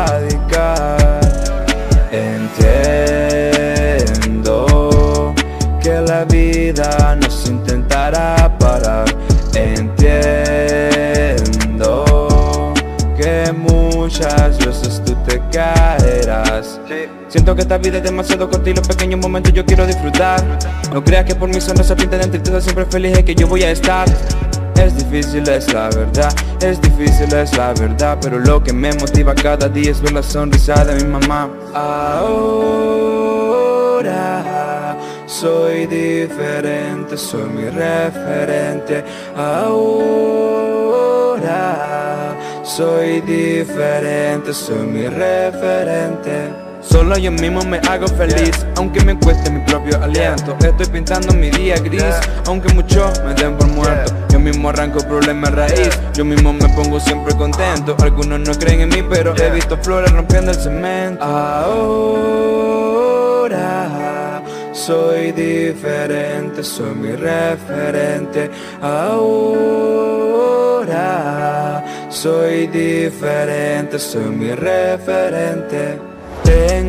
Siento 17.29 17.55
que 17.55 17.61
esta 17.61 17.77
vida 17.77 17.99
es 17.99 18.03
demasiado 18.03 18.49
corta 18.49 18.71
y 18.71 18.75
los 18.75 18.89
pequeños 18.89 19.21
momentos 19.21 19.53
yo 19.53 19.63
quiero 19.67 19.87
disfrutar. 19.87 20.43
No 20.93 21.05
creas 21.05 21.27
que 21.27 21.35
por 21.35 21.51
mi 21.51 21.61
sonrisa 21.61 21.95
pinta 21.95 22.17
de 22.17 22.27
tristeza 22.27 22.63
siempre 22.63 22.87
feliz 22.87 23.19
es 23.19 23.25
que 23.25 23.35
yo 23.35 23.47
voy 23.47 23.65
a 23.65 23.71
estar. 23.71 24.09
Es 24.77 24.97
difícil, 24.97 25.47
es 25.49 25.71
la 25.73 25.91
verdad, 25.91 26.33
es 26.63 26.81
difícil, 26.81 27.31
es 27.35 27.55
la 27.57 27.75
verdad, 27.75 28.17
pero 28.23 28.39
lo 28.39 28.63
que 28.63 28.73
me 28.73 28.93
motiva 28.95 29.35
cada 29.35 29.69
día 29.69 29.91
es 29.91 30.01
ver 30.01 30.13
la 30.13 30.23
sonrisa 30.23 30.85
de 30.85 31.05
mi 31.05 31.11
mamá. 31.11 31.51
Ahora 31.75 32.17
soy 35.27 35.87
diferente, 35.87 37.19
soy 37.19 37.49
mi 37.51 37.69
referente. 37.69 39.05
Ahora 39.37 40.79
soy 42.63 43.21
diferente, 43.21 44.55
soy 44.55 44.87
mi 44.87 45.09
referente. 45.09 46.68
Solo 46.91 47.19
yo 47.19 47.31
mismo 47.31 47.63
me 47.65 47.79
hago 47.89 48.09
feliz, 48.09 48.67
aunque 48.77 49.05
me 49.05 49.19
cueste 49.19 49.51
mi 49.51 49.61
propio 49.61 50.03
aliento. 50.03 50.57
Estoy 50.65 50.87
pintando 50.87 51.35
mi 51.35 51.51
día 51.51 51.77
gris, 51.77 52.03
aunque 52.47 52.73
muchos 52.73 53.23
me 53.25 53.35
den 53.35 53.57
por 53.59 53.69
muerto. 53.69 54.15
Yo 54.31 54.41
mismo 54.41 54.71
arranco 54.71 55.01
problemas 55.01 55.55
raíz, 55.55 55.91
yo 56.15 56.25
mismo 56.25 56.53
me 56.53 56.67
pongo 56.71 56.99
siempre 56.99 57.35
contento. 57.35 57.95
Algunos 58.01 58.41
no 58.41 58.55
creen 58.55 58.81
en 58.81 58.89
mí, 58.89 59.03
pero 59.09 59.37
he 59.37 59.51
visto 59.51 59.77
flores 59.77 60.11
rompiendo 60.13 60.51
el 60.51 60.57
cemento. 60.57 61.23
Ahora 61.25 62.33
soy 64.73 65.33
diferente, 65.33 66.65
soy 66.65 66.95
mi 66.95 67.13
referente. 67.13 68.51
Ahora 68.81 70.25
soy 72.09 72.67
diferente, 72.69 73.99
soy 73.99 74.25
mi 74.25 74.55
referente. 74.55 75.99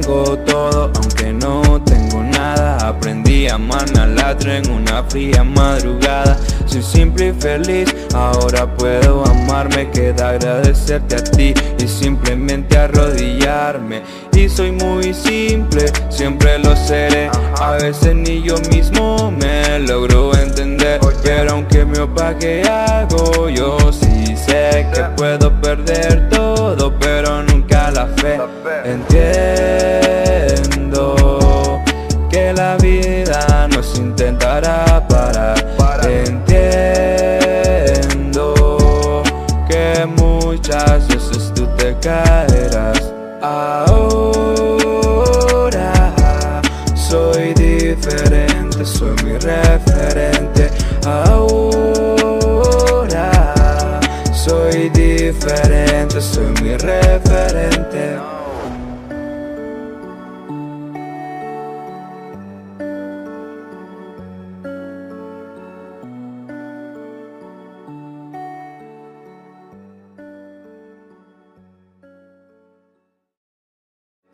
Tengo 0.01 0.38
todo, 0.46 0.91
aunque 0.96 1.34
no 1.34 1.82
tengo 1.84 2.24
nada. 2.24 2.88
Aprendí 2.88 3.48
a 3.48 3.56
amar 3.56 3.86
al 4.00 4.18
otro 4.18 4.53
en 4.53 4.70
una 4.72 5.03
fría 5.03 5.44
madrugada. 5.44 6.39
Soy 6.68 6.82
simple 6.82 7.27
y 7.27 7.34
feliz, 7.34 7.94
ahora 8.13 8.65
puedo 8.77 9.25
amarme. 9.25 9.91
Queda 9.91 10.29
agradecerte 10.29 11.15
a 11.18 11.24
ti 11.24 11.53
y 11.77 11.88
simplemente 11.88 12.77
arrodillarme. 12.77 14.03
Y 14.34 14.48
soy 14.48 14.72
muy 14.72 15.13
simple, 15.13 15.91
siempre 16.08 16.60
lo 16.60 16.77
seré. 16.77 17.29
A 17.60 17.72
veces 17.72 18.15
ni 18.15 18.41
yo 18.41 18.56
mismo 18.72 19.32
me 19.32 19.79
logro 19.79 20.34
entender. 20.34 21.01
Pero 21.24 21.51
aunque 21.51 21.84
me 21.84 22.00
opaque 22.00 22.63
algo, 22.63 23.50
yo 23.50 23.77
sí 23.91 24.38
sé 24.38 24.88
que 24.94 25.01
puedo 25.18 25.51
perder 25.60 26.29
todo, 26.29 26.98
pero 26.98 27.44
nunca 27.44 27.91
la 27.91 28.08
fe. 28.08 28.39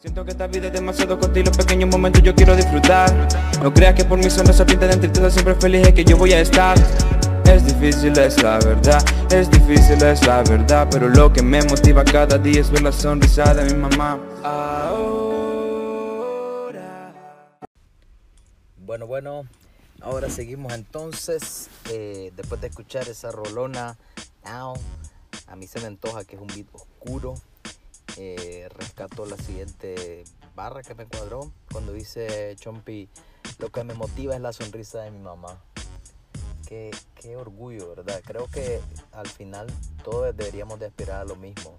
Siento 0.06 0.24
que 0.24 0.32
esta 0.34 0.46
vida 0.46 0.68
es 0.68 0.74
demasiado 0.74 1.20
corta 1.20 1.40
y 1.40 1.44
los 1.44 1.58
pequeños 1.58 1.90
momentos 1.90 2.22
yo 2.22 2.36
quiero 2.36 2.56
disfrutar. 2.56 3.10
No 3.64 3.74
creas 3.74 3.96
que 3.96 4.06
por 4.06 4.20
mi 4.20 4.30
sonrisa 4.30 4.64
pinta 4.64 4.86
de 4.86 4.98
tristeza 4.98 5.32
siempre 5.32 5.56
feliz 5.56 5.88
es 5.88 5.96
que 5.96 6.06
yo 6.06 6.16
voy 6.16 6.32
a 6.32 6.42
estar. 6.42 6.78
Es 7.48 7.66
difícil, 7.66 8.16
es 8.20 8.44
la 8.44 8.60
verdad, 8.60 9.04
es 9.32 9.50
difícil, 9.50 10.04
es 10.04 10.24
la 10.28 10.44
verdad, 10.44 10.88
pero 10.92 11.10
lo 11.10 11.34
que 11.34 11.42
me 11.42 11.64
motiva 11.64 12.04
cada 12.04 12.38
día 12.38 12.62
es 12.62 12.70
ver 12.70 12.84
la 12.84 12.92
sonrisa 12.92 13.52
de 13.56 13.74
mi 13.74 13.82
mamá. 13.82 14.20
Ahora. 14.44 15.16
Bueno, 18.78 19.08
bueno, 19.08 19.48
ahora 20.02 20.30
seguimos 20.30 20.72
entonces. 20.74 21.68
eh, 21.90 22.32
después 22.36 22.62
de 22.62 22.68
escuchar 22.68 23.10
esa 23.10 23.32
rolona, 23.32 23.98
a 24.44 24.76
mí 25.56 25.66
se 25.66 25.80
me 25.80 25.88
antoja 25.88 26.24
que 26.26 26.36
es 26.36 26.42
un 26.44 26.48
beat 26.50 26.68
oscuro. 26.74 27.34
Eh, 28.18 28.70
rescato 28.74 29.26
la 29.26 29.38
siguiente 29.38 30.24
barra 30.56 30.82
que 30.84 30.96
me 30.96 31.06
cuadró 31.06 31.52
cuando 31.72 31.92
dice 31.92 32.56
Chompi: 32.58 33.10
Lo 33.60 33.70
que 33.72 33.84
me 33.84 33.94
motiva 33.94 34.36
es 34.36 34.42
la 34.42 34.54
sonrisa 34.54 35.02
de 35.02 35.12
mi 35.12 35.20
mamá. 35.20 35.62
Qué, 36.66 36.92
qué 37.16 37.36
orgullo, 37.36 37.96
¿verdad? 37.96 38.22
Creo 38.26 38.48
que 38.48 38.82
al 39.12 39.28
final 39.28 39.68
todos 40.04 40.36
deberíamos 40.36 40.80
de 40.80 40.88
aspirar 40.88 41.22
a 41.22 41.26
lo 41.26 41.36
mismo. 41.36 41.78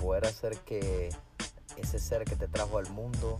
Poder 0.00 0.26
hacer 0.26 0.56
que 0.60 1.10
ese 1.76 1.98
ser 1.98 2.24
que 2.24 2.36
te 2.36 2.48
trajo 2.48 2.78
al 2.78 2.88
mundo 2.90 3.38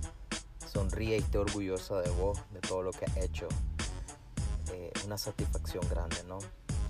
sonríe 0.70 1.16
y 1.16 1.20
esté 1.20 1.38
orgullosa 1.38 2.00
de 2.02 2.10
vos, 2.10 2.38
de 2.52 2.60
todo 2.60 2.82
lo 2.82 2.90
que 2.90 3.06
has 3.06 3.16
hecho. 3.18 3.48
Eh, 4.72 4.92
una 5.04 5.16
satisfacción 5.16 5.88
grande, 5.88 6.22
¿no? 6.26 6.38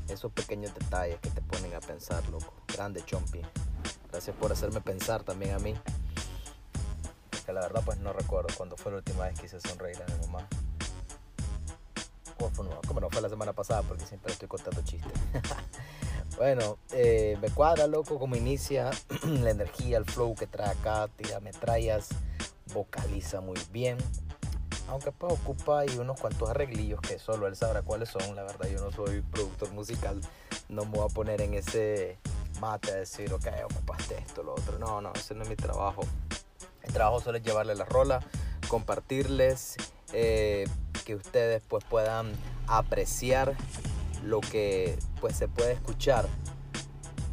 Esos 0.08 0.32
pequeños 0.32 0.74
detalles 0.74 1.20
que 1.20 1.30
te 1.30 1.42
ponen 1.42 1.74
a 1.74 1.80
pensar, 1.80 2.26
loco. 2.30 2.52
Grande, 2.68 3.04
Chompi. 3.04 3.42
Gracias 4.16 4.36
por 4.36 4.50
hacerme 4.50 4.80
pensar 4.80 5.24
también 5.24 5.52
a 5.52 5.58
mí. 5.58 5.74
Que 7.44 7.52
la 7.52 7.60
verdad, 7.60 7.82
pues 7.84 7.98
no 7.98 8.14
recuerdo 8.14 8.48
cuándo 8.56 8.74
fue 8.74 8.90
la 8.90 8.96
última 8.96 9.26
vez 9.26 9.38
que 9.38 9.44
hice 9.44 9.60
sonreír 9.60 9.98
a 10.02 10.10
mi 10.10 10.26
mamá. 10.26 10.48
¿Cómo 12.38 12.50
fue? 12.50 12.64
No, 12.64 12.80
¿Cómo 12.88 13.00
no? 13.00 13.10
Fue 13.10 13.20
la 13.20 13.28
semana 13.28 13.52
pasada 13.52 13.82
porque 13.82 14.06
siempre 14.06 14.32
estoy 14.32 14.48
contando 14.48 14.80
chistes. 14.80 15.12
bueno, 16.38 16.78
eh, 16.92 17.36
me 17.42 17.50
cuadra, 17.50 17.86
loco, 17.86 18.18
cómo 18.18 18.36
inicia 18.36 18.90
la 19.24 19.50
energía, 19.50 19.98
el 19.98 20.06
flow 20.06 20.34
que 20.34 20.46
trae 20.46 20.70
acá, 20.70 21.08
tira 21.14 21.38
metrallas, 21.40 22.08
vocaliza 22.72 23.42
muy 23.42 23.60
bien. 23.70 23.98
Aunque 24.88 25.12
pues 25.12 25.30
ocupa 25.30 25.80
ahí 25.80 25.98
unos 25.98 26.18
cuantos 26.18 26.48
arreglillos 26.48 27.02
que 27.02 27.18
solo 27.18 27.48
él 27.48 27.54
sabrá 27.54 27.82
cuáles 27.82 28.08
son. 28.08 28.34
La 28.34 28.44
verdad, 28.44 28.66
yo 28.66 28.80
no 28.80 28.90
soy 28.90 29.20
productor 29.20 29.72
musical. 29.72 30.22
No 30.70 30.86
me 30.86 30.92
voy 30.92 31.04
a 31.04 31.12
poner 31.12 31.42
en 31.42 31.52
ese 31.52 32.16
mate 32.60 32.92
a 32.92 32.96
decir, 32.96 33.32
ok, 33.32 33.46
ocupaste 33.70 34.18
esto, 34.18 34.42
lo 34.42 34.52
otro. 34.52 34.78
No, 34.78 35.00
no, 35.00 35.12
ese 35.14 35.34
no 35.34 35.42
es 35.42 35.48
mi 35.48 35.56
trabajo. 35.56 36.02
El 36.82 36.92
trabajo 36.92 37.20
solo 37.20 37.38
es 37.38 37.44
llevarle 37.44 37.74
la 37.74 37.84
rola, 37.84 38.20
compartirles, 38.68 39.76
eh, 40.12 40.66
que 41.04 41.14
ustedes 41.14 41.62
pues 41.68 41.84
puedan 41.84 42.32
apreciar 42.66 43.54
lo 44.24 44.40
que 44.40 44.98
pues 45.20 45.36
se 45.36 45.48
puede 45.48 45.72
escuchar 45.72 46.26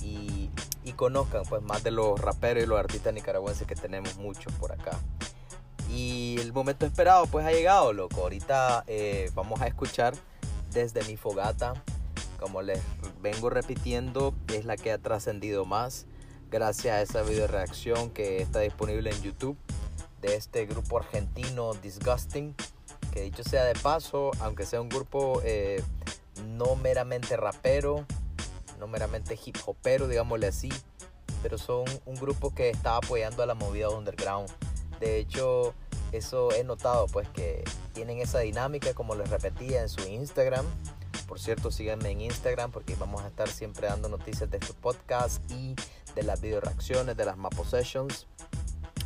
y, 0.01 0.49
conozcan 0.95 1.41
pues 1.49 1.63
más 1.63 1.83
de 1.83 1.89
los 1.89 2.21
raperos 2.21 2.63
y 2.63 2.67
los 2.67 2.79
artistas 2.79 3.13
nicaragüenses 3.15 3.65
que 3.65 3.73
tenemos 3.73 4.15
muchos 4.17 4.53
por 4.53 4.71
acá. 4.71 4.91
Y 5.89 6.37
el 6.39 6.53
momento 6.53 6.85
esperado 6.85 7.25
pues 7.25 7.47
ha 7.47 7.51
llegado, 7.51 7.93
loco. 7.93 8.21
Ahorita 8.21 8.83
eh, 8.85 9.31
vamos 9.33 9.59
a 9.61 9.67
escuchar 9.67 10.13
desde 10.71 11.03
mi 11.05 11.17
fogata. 11.17 11.73
Como 12.39 12.61
les 12.61 12.79
vengo 13.23 13.49
repitiendo, 13.49 14.35
es 14.49 14.65
la 14.65 14.77
que 14.77 14.91
ha 14.91 14.99
trascendido 14.99 15.65
más 15.65 16.05
gracias 16.51 16.93
a 16.93 17.01
esa 17.01 17.21
video 17.23 17.47
reacción 17.47 18.12
que 18.12 18.39
está 18.41 18.59
disponible 18.59 19.09
en 19.09 19.19
YouTube 19.23 19.57
de 20.21 20.36
este 20.36 20.67
grupo 20.67 20.99
argentino 20.99 21.73
Disgusting. 21.73 22.53
Que 23.12 23.21
dicho 23.21 23.43
sea 23.43 23.63
de 23.63 23.73
paso, 23.75 24.31
aunque 24.39 24.65
sea 24.65 24.81
un 24.81 24.89
grupo 24.89 25.41
eh, 25.43 25.81
no 26.49 26.75
meramente 26.75 27.38
rapero, 27.38 28.05
no 28.79 28.88
meramente 28.88 29.39
hip 29.43 29.57
hopero, 29.65 30.07
digámosle 30.07 30.47
así, 30.47 30.69
pero 31.41 31.57
son 31.57 31.86
un 32.05 32.15
grupo 32.15 32.53
que 32.53 32.69
está 32.69 32.97
apoyando 32.97 33.41
a 33.41 33.45
la 33.45 33.53
movida 33.53 33.89
underground. 33.89 34.49
De 34.99 35.17
hecho, 35.19 35.73
eso 36.12 36.51
he 36.51 36.63
notado, 36.63 37.07
pues 37.07 37.29
que 37.29 37.63
tienen 37.93 38.19
esa 38.19 38.39
dinámica, 38.39 38.93
como 38.93 39.15
les 39.15 39.29
repetía, 39.29 39.81
en 39.81 39.89
su 39.89 40.01
Instagram. 40.07 40.65
Por 41.34 41.39
cierto, 41.39 41.72
síganme 41.72 42.12
en 42.12 42.22
Instagram 42.22 42.69
porque 42.69 42.93
vamos 42.93 43.24
a 43.24 43.28
estar 43.28 43.50
siempre 43.50 43.88
dando 43.88 44.08
noticias 44.08 44.52
de 44.52 44.58
este 44.58 44.72
podcast 44.72 45.41
y 45.50 45.74
de 46.13 46.22
las 46.22 46.41
video 46.41 46.62
reacciones, 46.62 47.17
de 47.17 47.26
las 47.26 47.38
Mapo 47.38 47.65
Sessions 47.65 48.28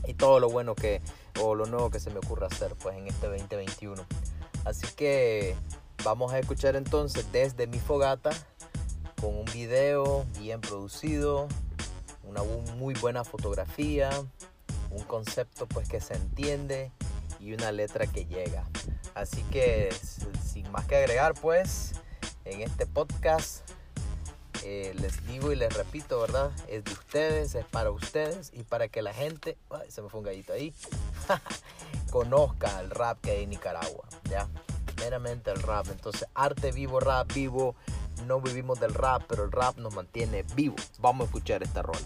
y 0.06 0.14
todo 0.14 0.42
lo 0.42 0.50
bueno 0.50 0.76
que, 0.76 1.02
o 1.40 1.56
lo 1.56 1.68
nuevo 1.68 1.90
que 1.90 2.02
se 2.02 2.10
me 2.10 2.18
ocurra 2.18 2.48
hacer, 2.48 2.76
pues 2.84 2.98
en 2.98 3.08
este 3.08 3.28
2021. 3.28 4.06
Así 4.66 4.86
que 4.98 5.56
vamos 6.04 6.34
a 6.34 6.40
escuchar 6.40 6.76
entonces 6.76 7.32
desde 7.32 7.66
mi 7.66 7.80
fogata 7.80 8.32
con 9.22 9.34
un 9.34 9.46
video 9.46 10.26
bien 10.38 10.60
producido, 10.60 11.48
una 12.24 12.44
muy 12.76 12.94
buena 12.96 13.24
fotografía, 13.24 14.10
un 14.92 15.04
concepto 15.06 15.66
pues 15.66 15.88
que 15.88 16.02
se 16.02 16.16
entiende 16.16 16.92
y 17.40 17.54
una 17.54 17.72
letra 17.72 18.06
que 18.06 18.26
llega. 18.26 18.68
Así 19.16 19.44
que 19.44 19.96
sin 20.44 20.70
más 20.72 20.86
que 20.88 20.98
agregar 20.98 21.34
pues 21.34 21.94
en 22.52 22.62
este 22.62 22.86
podcast 22.86 23.70
eh, 24.64 24.94
les 25.00 25.26
digo 25.28 25.52
y 25.52 25.56
les 25.56 25.74
repito, 25.74 26.20
¿verdad? 26.20 26.52
Es 26.68 26.84
de 26.84 26.92
ustedes, 26.92 27.56
es 27.56 27.66
para 27.66 27.92
ustedes 27.92 28.52
y 28.54 28.64
para 28.64 28.88
que 28.88 29.02
la 29.02 29.14
gente, 29.14 29.58
ay, 29.70 29.90
se 29.90 30.02
me 30.02 30.10
fue 30.10 30.20
un 30.20 30.26
gallito 30.26 30.54
ahí, 30.54 30.74
conozca 32.12 32.80
el 32.80 32.90
rap 32.90 33.20
que 33.22 33.32
hay 33.32 33.44
en 33.44 33.52
Nicaragua, 33.52 34.08
¿ya? 34.30 34.48
Meramente 35.00 35.52
el 35.52 35.62
rap. 35.62 35.88
Entonces, 35.90 36.28
arte 36.34 36.72
vivo, 36.72 37.00
rap 37.00 37.32
vivo. 37.34 37.76
No 38.26 38.42
vivimos 38.42 38.80
del 38.80 38.94
rap, 38.94 39.24
pero 39.28 39.44
el 39.44 39.52
rap 39.52 39.78
nos 39.78 39.94
mantiene 39.94 40.44
vivos. 40.56 40.92
Vamos 41.00 41.22
a 41.22 41.26
escuchar 41.26 41.62
esta 41.62 41.84
rola. 41.84 42.00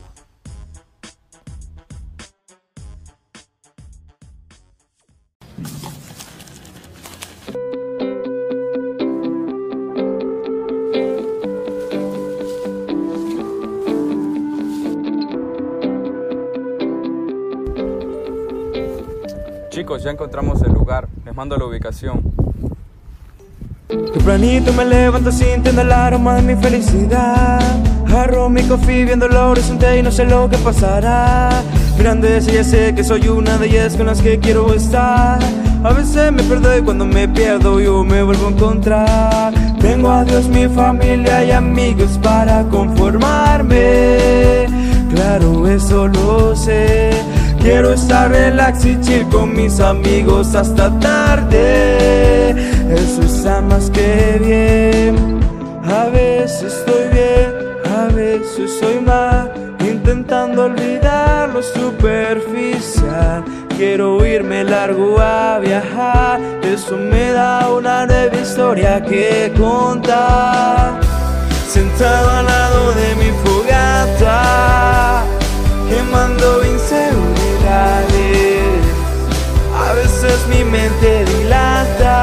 Ya 20.04 20.10
encontramos 20.10 20.62
el 20.64 20.74
lugar. 20.74 21.08
Les 21.26 21.36
mando 21.36 21.56
la 21.58 21.66
ubicación. 21.66 22.24
Tempranito 23.88 24.74
me 24.74 24.84
levanto 24.84 25.32
sintiendo 25.32 25.82
el 25.82 25.92
aroma 25.92 26.36
de 26.36 26.42
mi 26.42 26.60
felicidad. 26.60 27.62
Agarro 28.08 28.50
mi 28.50 28.64
coffee 28.64 29.06
viendo 29.06 29.28
el 29.28 29.36
horizonte 29.36 30.00
y 30.00 30.02
no 30.02 30.12
sé 30.12 30.26
lo 30.26 30.50
que 30.50 30.58
pasará. 30.58 31.50
Mirando 31.98 32.28
ese 32.28 32.54
ya 32.54 32.64
sé 32.64 32.96
que 32.96 33.04
soy 33.04 33.28
una 33.28 33.60
de 33.60 33.68
ellas 33.68 33.96
con 33.96 34.08
las 34.08 34.22
que 34.22 34.40
quiero 34.40 34.74
estar. 34.74 35.40
A 35.84 35.94
veces 35.94 36.32
me 36.32 36.42
pierdo 36.42 36.76
y 36.76 36.82
cuando 36.82 37.06
me 37.06 37.28
pierdo 37.28 37.80
yo 37.80 38.04
me 38.04 38.24
vuelvo 38.24 38.48
a 38.48 38.50
encontrar. 38.50 39.54
Tengo 39.80 40.10
a 40.10 40.24
Dios, 40.24 40.48
mi 40.48 40.68
familia 40.68 41.44
y 41.44 41.52
amigos 41.52 42.18
para 42.24 42.64
conformarme. 42.64 44.18
Claro, 45.14 45.68
eso 45.68 46.08
lo 46.08 46.56
sé. 46.56 47.12
Quiero 47.62 47.93
estar 47.93 48.32
relax 48.32 48.86
y 48.86 49.00
chill 49.02 49.28
con 49.30 49.54
mis 49.56 49.80
amigos 49.80 50.56
hasta 50.56 50.89
tarde. 51.00 52.50
Eso 52.91 53.21
está 53.21 53.62
más 53.62 53.91
que 53.91 54.39
bien. 54.43 55.39
A 55.86 56.06
veces 56.06 56.74
estoy 56.74 57.08
bien, 57.10 57.54
a 57.86 58.08
veces 58.13 58.80
soy 58.80 59.00
mal. 59.00 59.54
Intentando 59.80 60.65
olvidar 60.65 61.50
lo 61.50 61.62
superficial. 61.62 63.43
Quiero 63.78 64.26
irme 64.26 64.63
largo 64.63 65.19
a 65.19 65.60
viajar. 65.60 66.41
Eso 66.63 66.97
me 66.97 67.32
da 67.32 67.69
una 67.69 68.08
nueva 68.08 68.38
historia 68.38 69.04
que 69.04 69.54
contar. 69.56 71.00
Sentado 71.69 72.32
al 72.32 72.45
lado 72.45 72.91
de 72.93 73.15
mi 73.15 73.32
fogata, 73.43 75.24
quemando 75.88 76.62
A 79.74 79.94
veces 79.94 80.46
mi 80.50 80.63
mente 80.63 81.26
dilata, 81.26 82.22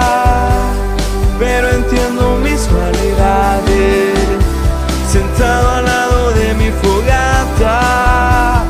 pero 1.37 1.69
entiendo 1.69 2.39
mis 2.45 2.61
cualidades. 2.69 4.15
Sentado 5.11 5.71
al 5.71 5.85
lado 5.85 6.31
de 6.31 6.55
mi 6.55 6.71
fogata, 6.71 8.63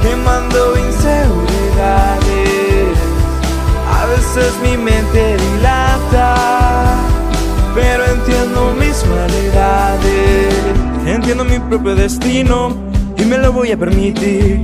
quemando 0.00 0.78
inseguridades. 0.78 2.96
A 3.90 4.06
veces 4.06 4.54
mi 4.62 4.78
mente 4.78 5.36
dilata, 5.36 6.96
pero 7.74 8.06
entiendo 8.06 8.72
mis 8.80 9.04
cualidades. 9.04 10.54
Entiendo 11.06 11.44
mi 11.44 11.58
propio 11.58 11.94
destino 11.94 12.74
y 13.18 13.26
me 13.26 13.36
lo 13.36 13.52
voy 13.52 13.72
a 13.72 13.76
permitir. 13.76 14.62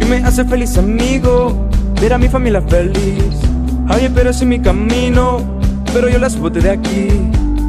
Que 0.00 0.06
me 0.06 0.16
hace 0.16 0.46
feliz 0.46 0.78
amigo, 0.78 1.68
ver 2.00 2.14
a 2.14 2.18
mi 2.18 2.26
familia 2.26 2.62
feliz. 2.62 3.36
Hay 3.86 4.06
esperas 4.06 4.40
en 4.40 4.48
mi 4.48 4.58
camino, 4.58 5.60
pero 5.92 6.08
yo 6.08 6.18
las 6.18 6.38
bote 6.38 6.60
de 6.60 6.70
aquí. 6.70 7.08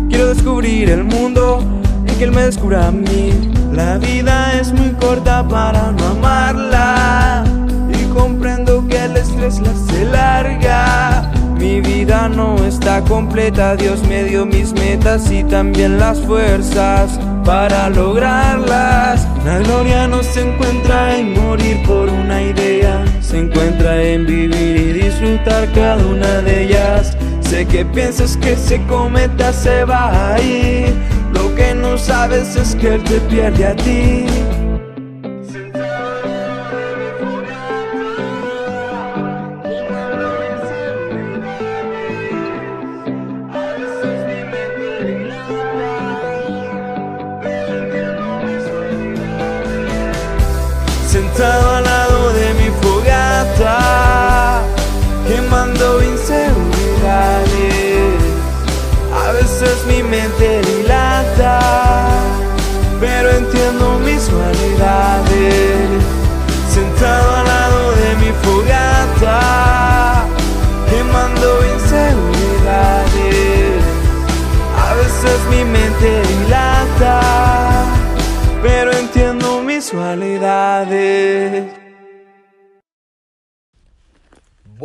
Quiero 0.08 0.28
descubrir 0.28 0.89
el 0.89 1.04
mundo 1.04 1.60
en 2.08 2.15
que 2.15 2.24
él 2.24 2.32
me 2.32 2.44
descubra 2.44 2.88
a 2.88 2.91
mí. 2.91 3.52
La 3.74 3.98
vida 3.98 4.58
es 4.58 4.72
muy 4.72 4.91
corta 4.91 5.46
para 5.46 5.91
no 5.91 6.06
amarla. 6.08 7.44
Y 7.89 8.06
comprendo 8.13 8.88
que 8.88 9.04
el 9.04 9.17
estrés 9.17 9.60
la 9.60 9.72
hace 9.72 10.06
larga. 10.06 11.32
Mi 11.60 11.82
vida 11.82 12.30
no 12.30 12.56
está 12.63 13.02
completa, 13.02 13.76
Dios 13.76 14.02
me 14.08 14.24
dio 14.24 14.46
mis 14.46 14.72
metas 14.72 15.30
y 15.30 15.44
también 15.44 16.00
las 16.00 16.20
fuerzas 16.22 17.20
para 17.44 17.90
lograrlas. 17.90 19.28
La 19.46 19.60
gloria 19.60 20.08
no 20.08 20.24
se 20.24 20.42
encuentra 20.42 21.18
en 21.18 21.34
morir 21.34 21.82
por 21.86 22.10
una 22.10 22.42
idea, 22.42 23.04
se 23.22 23.40
encuentra 23.40 24.02
en 24.02 24.26
vivir 24.26 24.78
y 24.78 24.94
disfrutar 24.94 25.68
cada 25.74 26.06
una 26.06 26.42
de 26.42 26.66
ellas. 26.66 27.18
Sé 27.42 27.66
que 27.66 27.84
piensas 27.84 28.38
que 28.38 28.56
se 28.56 28.82
cometa 28.84 29.52
se 29.52 29.84
va 29.84 30.34
a 30.34 30.40
ir, 30.40 30.94
lo 31.34 31.54
que 31.56 31.74
no 31.74 31.98
sabes 31.98 32.56
es 32.56 32.76
que 32.76 32.96
él 32.96 33.04
te 33.04 33.20
pierde 33.22 33.68
a 33.68 33.76
ti. 33.76 34.26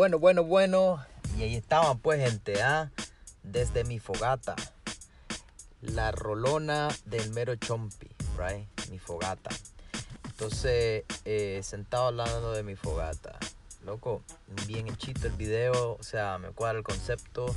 Bueno, 0.07 0.21
bueno, 0.21 0.45
bueno. 0.45 1.07
Y 1.37 1.42
ahí 1.42 1.57
estaban 1.57 1.99
pues 1.99 2.21
gente, 2.21 2.62
¿ah? 2.62 2.92
Desde 3.42 3.83
mi 3.83 3.99
fogata. 3.99 4.55
La 5.81 6.12
rolona 6.12 6.87
del 7.07 7.33
mero 7.33 7.57
chompi, 7.57 8.09
right? 8.38 8.69
Mi 8.88 9.01
fogata. 9.01 9.51
Entonces, 10.27 11.03
eh, 11.25 11.61
sentado 11.64 12.07
hablando 12.07 12.53
de 12.53 12.62
mi 12.62 12.77
fogata. 12.77 13.37
Loco, 13.85 14.23
bien 14.69 14.87
hechito 14.87 15.27
el 15.27 15.33
video. 15.33 15.97
O 15.99 16.03
sea, 16.05 16.38
me 16.38 16.51
cuadra 16.51 16.79
el 16.79 16.85
concepto. 16.85 17.53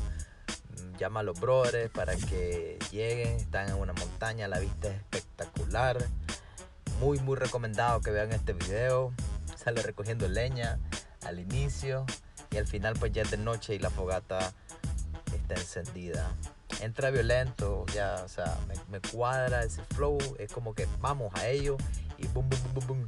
Llama 0.97 1.19
a 1.19 1.23
los 1.23 1.39
brothers 1.39 1.91
para 1.91 2.15
que 2.15 2.79
lleguen. 2.89 3.35
Están 3.35 3.69
en 3.69 3.75
una 3.75 3.93
montaña, 3.93 4.47
la 4.47 4.57
vista 4.57 4.87
es 4.87 4.95
espectacular. 4.95 6.03
Muy, 6.99 7.19
muy 7.19 7.35
recomendado 7.35 8.01
que 8.01 8.09
vean 8.09 8.31
este 8.31 8.53
video. 8.53 9.13
Sale 9.55 9.83
recogiendo 9.83 10.27
leña 10.27 10.79
al 11.27 11.37
inicio 11.37 12.07
y 12.51 12.57
al 12.57 12.67
final 12.67 12.95
pues 12.99 13.11
ya 13.11 13.21
es 13.21 13.31
de 13.31 13.37
noche 13.37 13.75
y 13.75 13.79
la 13.79 13.89
fogata 13.89 14.53
está 15.33 15.55
encendida. 15.55 16.31
Entra 16.81 17.09
violento, 17.09 17.85
ya, 17.93 18.21
o 18.23 18.29
sea, 18.29 18.57
me, 18.67 18.75
me 18.89 19.01
cuadra 19.01 19.63
ese 19.63 19.83
flow, 19.95 20.17
es 20.37 20.51
como 20.51 20.73
que 20.73 20.87
vamos 20.99 21.33
a 21.35 21.47
ello 21.47 21.77
y 22.17 22.27
boom, 22.27 22.49
boom, 22.49 22.61
boom, 22.73 22.87
boom. 22.87 23.07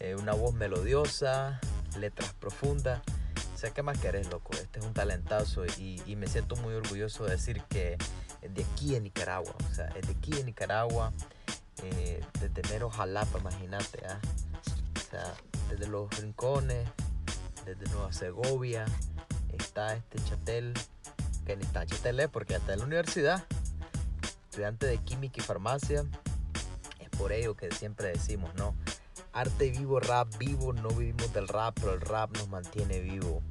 Eh, 0.00 0.14
una 0.14 0.32
voz 0.32 0.54
melodiosa, 0.54 1.60
letras 1.98 2.32
profundas. 2.34 3.00
O 3.54 3.58
sea, 3.58 3.70
¿qué 3.70 3.82
más 3.82 3.98
querés, 3.98 4.30
loco? 4.30 4.52
Este 4.54 4.80
es 4.80 4.86
un 4.86 4.94
talentazo 4.94 5.66
y, 5.66 6.00
y 6.06 6.16
me 6.16 6.26
siento 6.26 6.56
muy 6.56 6.74
orgulloso 6.74 7.24
de 7.24 7.32
decir 7.32 7.62
que 7.68 7.98
es 8.42 8.54
de 8.54 8.64
aquí 8.64 8.94
en 8.94 9.04
Nicaragua, 9.04 9.54
o 9.70 9.74
sea, 9.74 9.86
es 9.88 10.06
de 10.06 10.14
aquí 10.14 10.38
en 10.38 10.46
Nicaragua, 10.46 11.12
eh, 11.82 12.22
desde 12.40 12.72
mero 12.72 12.90
Jalapa, 12.90 13.38
imagínate, 13.38 14.02
¿ah? 14.06 14.18
O 14.96 15.10
sea, 15.10 15.34
desde 15.68 15.86
los 15.88 16.08
rincones, 16.18 16.88
desde 17.74 17.92
Nueva 17.94 18.12
Segovia, 18.12 18.84
está 19.52 19.94
este 19.94 20.18
Chatel, 20.24 20.74
que 21.46 21.56
ni 21.56 21.62
está 21.62 21.86
Chatel 21.86 22.18
es 22.20 22.28
porque 22.28 22.54
está 22.54 22.72
en 22.72 22.80
la 22.80 22.84
universidad, 22.84 23.44
estudiante 24.44 24.86
de 24.86 24.98
química 24.98 25.40
y 25.40 25.42
farmacia. 25.42 26.04
Es 26.98 27.08
por 27.10 27.32
ello 27.32 27.54
que 27.54 27.70
siempre 27.70 28.08
decimos, 28.08 28.52
¿no? 28.56 28.74
Arte 29.32 29.70
vivo, 29.70 30.00
rap 30.00 30.36
vivo, 30.38 30.72
no 30.72 30.88
vivimos 30.88 31.32
del 31.32 31.46
rap, 31.46 31.76
pero 31.80 31.94
el 31.94 32.00
rap 32.00 32.36
nos 32.36 32.48
mantiene 32.48 32.98
vivo. 32.98 33.42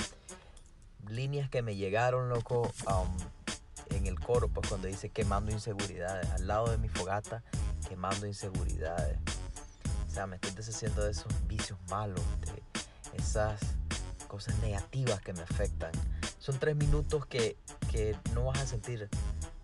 Líneas 1.07 1.49
que 1.49 1.61
me 1.61 1.77
llegaron, 1.77 2.27
loco, 2.27 2.71
um, 2.87 3.95
en 3.95 4.05
el 4.05 4.19
coro, 4.19 4.49
pues 4.49 4.67
cuando 4.67 4.87
dice 4.87 5.09
quemando 5.09 5.51
inseguridades, 5.51 6.29
al 6.31 6.45
lado 6.45 6.69
de 6.69 6.77
mi 6.77 6.89
fogata, 6.89 7.41
quemando 7.87 8.27
inseguridades. 8.27 9.17
O 10.09 10.11
sea, 10.11 10.27
me 10.27 10.35
estoy 10.35 10.51
deshaciendo 10.51 11.03
de 11.05 11.11
esos 11.11 11.31
vicios 11.47 11.79
malos, 11.89 12.21
de 12.41 13.17
esas 13.17 13.78
cosas 14.29 14.57
negativas 14.59 15.19
que 15.21 15.33
me 15.33 15.41
afectan. 15.41 15.91
Son 16.37 16.57
tres 16.57 16.75
minutos 16.75 17.25
que, 17.25 17.57
que 17.91 18.15
no 18.33 18.45
vas 18.45 18.59
a 18.59 18.67
sentir. 18.67 19.09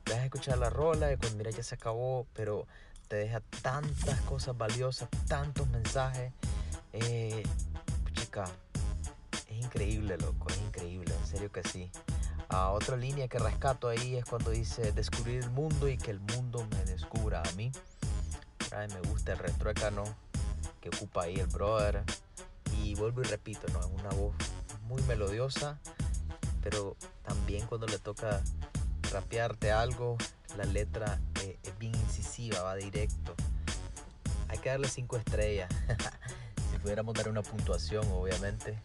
Vas 0.05 0.17
a 0.17 0.25
escuchar 0.25 0.57
la 0.57 0.69
rola 0.69 1.13
y 1.13 1.17
cuando 1.17 1.37
mira 1.37 1.51
ya 1.51 1.63
se 1.63 1.75
acabó, 1.75 2.27
pero 2.33 2.67
te 3.07 3.15
deja 3.15 3.39
tantas 3.61 4.19
cosas 4.21 4.57
valiosas, 4.57 5.07
tantos 5.27 5.67
mensajes. 5.69 6.33
Eh, 6.93 7.43
chica, 8.13 8.45
es 9.47 9.63
increíble, 9.63 10.17
loco, 10.17 10.47
es 10.49 10.57
increíble, 10.57 11.13
en 11.15 11.27
serio 11.27 11.51
que 11.51 11.63
sí. 11.63 11.89
Ah, 12.49 12.71
otra 12.71 12.97
línea 12.97 13.27
que 13.27 13.39
rescato 13.39 13.87
ahí 13.87 14.15
es 14.15 14.25
cuando 14.25 14.51
dice 14.51 14.91
descubrir 14.91 15.43
el 15.43 15.49
mundo 15.51 15.87
y 15.87 15.97
que 15.97 16.11
el 16.11 16.19
mundo 16.19 16.67
me 16.71 16.85
descubra 16.85 17.41
a 17.41 17.51
mí. 17.53 17.71
Ay, 18.75 18.87
me 18.87 19.01
gusta 19.09 19.33
el 19.33 19.39
retruécano 19.39 20.03
que 20.81 20.89
ocupa 20.89 21.23
ahí 21.23 21.35
el 21.35 21.47
brother. 21.47 22.03
Y 22.85 22.93
vuelvo 22.93 23.21
y 23.21 23.23
repito, 23.23 23.67
¿no? 23.73 23.79
Es 23.79 23.87
una 23.87 24.09
voz 24.09 24.35
muy 24.83 25.01
melodiosa, 25.03 25.79
pero 26.61 26.95
también 27.23 27.65
cuando 27.65 27.87
le 27.87 27.97
toca 27.97 28.43
rapearte 29.11 29.71
algo, 29.71 30.17
la 30.55 30.65
letra 30.65 31.19
eh, 31.41 31.57
es 31.63 31.75
bien 31.79 31.95
incisiva, 31.95 32.61
va 32.61 32.75
directo. 32.75 33.33
Hay 34.49 34.59
que 34.59 34.69
darle 34.69 34.87
cinco 34.87 35.17
estrellas. 35.17 35.67
si 36.71 36.77
pudiéramos 36.77 37.15
dar 37.15 37.27
una 37.27 37.41
puntuación, 37.41 38.05
obviamente. 38.11 38.79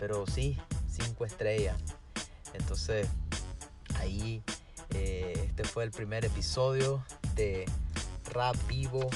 Pero 0.00 0.26
sí, 0.26 0.58
cinco 0.90 1.24
estrellas. 1.24 1.76
Entonces, 2.54 3.06
ahí 4.00 4.42
eh, 4.90 5.44
este 5.46 5.62
fue 5.62 5.84
el 5.84 5.92
primer 5.92 6.24
episodio 6.24 7.04
de 7.36 7.66
Rap 8.32 8.56
Vivo, 8.66 9.08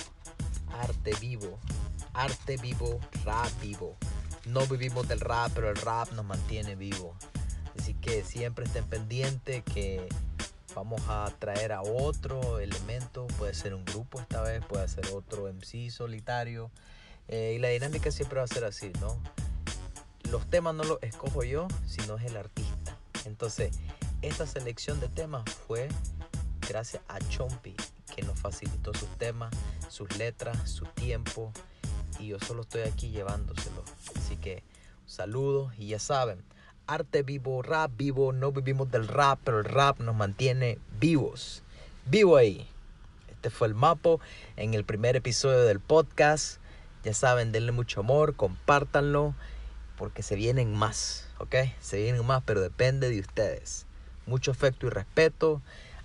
Arte 0.80 1.12
Vivo. 1.20 1.58
Arte 2.16 2.56
vivo, 2.56 2.98
rap 3.24 3.50
vivo. 3.60 3.96
No 4.46 4.66
vivimos 4.66 5.06
del 5.06 5.20
rap, 5.20 5.52
pero 5.54 5.68
el 5.70 5.76
rap 5.76 6.10
nos 6.12 6.24
mantiene 6.24 6.74
vivo. 6.74 7.14
Así 7.78 7.94
que 7.94 8.24
siempre 8.24 8.64
estén 8.64 8.84
pendientes 8.84 9.62
que 9.62 10.08
vamos 10.74 11.02
a 11.08 11.30
traer 11.38 11.72
a 11.72 11.82
otro 11.82 12.58
elemento. 12.58 13.26
Puede 13.38 13.52
ser 13.52 13.74
un 13.74 13.84
grupo 13.84 14.18
esta 14.18 14.40
vez, 14.40 14.64
puede 14.64 14.88
ser 14.88 15.06
otro 15.12 15.46
MC 15.52 15.90
solitario. 15.90 16.70
Eh, 17.28 17.54
y 17.56 17.58
la 17.58 17.68
dinámica 17.68 18.10
siempre 18.10 18.38
va 18.38 18.44
a 18.44 18.48
ser 18.48 18.64
así, 18.64 18.92
¿no? 19.00 19.18
Los 20.30 20.48
temas 20.48 20.74
no 20.74 20.84
los 20.84 20.98
escojo 21.02 21.44
yo, 21.44 21.68
sino 21.86 22.16
es 22.16 22.24
el 22.24 22.36
artista. 22.36 22.96
Entonces, 23.26 23.76
esta 24.22 24.46
selección 24.46 25.00
de 25.00 25.08
temas 25.08 25.44
fue 25.66 25.88
gracias 26.66 27.02
a 27.08 27.18
Chompi, 27.28 27.74
que 28.14 28.22
nos 28.22 28.38
facilitó 28.38 28.94
sus 28.94 29.08
temas, 29.18 29.54
sus 29.88 30.16
letras, 30.16 30.70
su 30.70 30.84
tiempo. 30.86 31.52
Y 32.18 32.28
yo 32.28 32.40
solo 32.40 32.62
estoy 32.62 32.82
aquí 32.82 33.10
llevándoselo. 33.10 33.84
Así 34.16 34.36
que, 34.36 34.62
saludos 35.06 35.72
y 35.78 35.88
ya 35.88 35.98
saben, 35.98 36.42
arte 36.86 37.22
vivo, 37.22 37.62
rap 37.62 37.90
vivo, 37.96 38.32
no 38.32 38.52
vivimos 38.52 38.90
del 38.90 39.08
rap, 39.08 39.38
pero 39.44 39.58
el 39.58 39.64
rap 39.64 40.00
nos 40.00 40.14
mantiene 40.14 40.78
vivos. 41.00 41.62
Vivo 42.06 42.36
ahí. 42.36 42.66
Este 43.28 43.50
fue 43.50 43.68
el 43.68 43.74
Mapo 43.74 44.20
en 44.56 44.74
el 44.74 44.84
primer 44.84 45.16
episodio 45.16 45.64
del 45.64 45.80
podcast. 45.80 46.58
Ya 47.04 47.14
saben, 47.14 47.52
denle 47.52 47.72
mucho 47.72 48.00
amor, 48.00 48.34
compártanlo, 48.34 49.34
porque 49.96 50.22
se 50.22 50.34
vienen 50.34 50.74
más, 50.74 51.28
¿ok? 51.38 51.54
Se 51.80 52.02
vienen 52.02 52.24
más, 52.26 52.42
pero 52.44 52.60
depende 52.60 53.10
de 53.10 53.20
ustedes. 53.20 53.86
Mucho 54.26 54.50
afecto 54.50 54.86
y 54.86 54.90
respeto. 54.90 55.62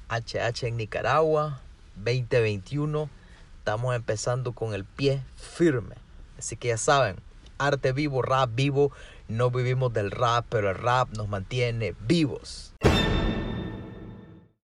HH 0.10 0.68
en 0.68 0.78
Nicaragua, 0.78 1.62
2021. 1.96 3.10
Estamos 3.62 3.96
empezando 3.96 4.54
con 4.54 4.74
el 4.74 4.86
pie 4.86 5.22
firme. 5.36 5.94
Así 6.36 6.58
que 6.58 6.70
ya 6.70 6.78
saben, 6.78 7.18
arte 7.60 7.92
vivo, 7.92 8.24
rap 8.24 8.50
vivo. 8.56 8.92
No 9.28 9.52
vivimos 9.52 9.94
del 9.94 10.10
rap, 10.10 10.48
pero 10.50 10.72
el 10.72 10.76
rap 10.76 11.10
nos 11.16 11.30
mantiene 11.30 11.94
vivos. 12.08 12.71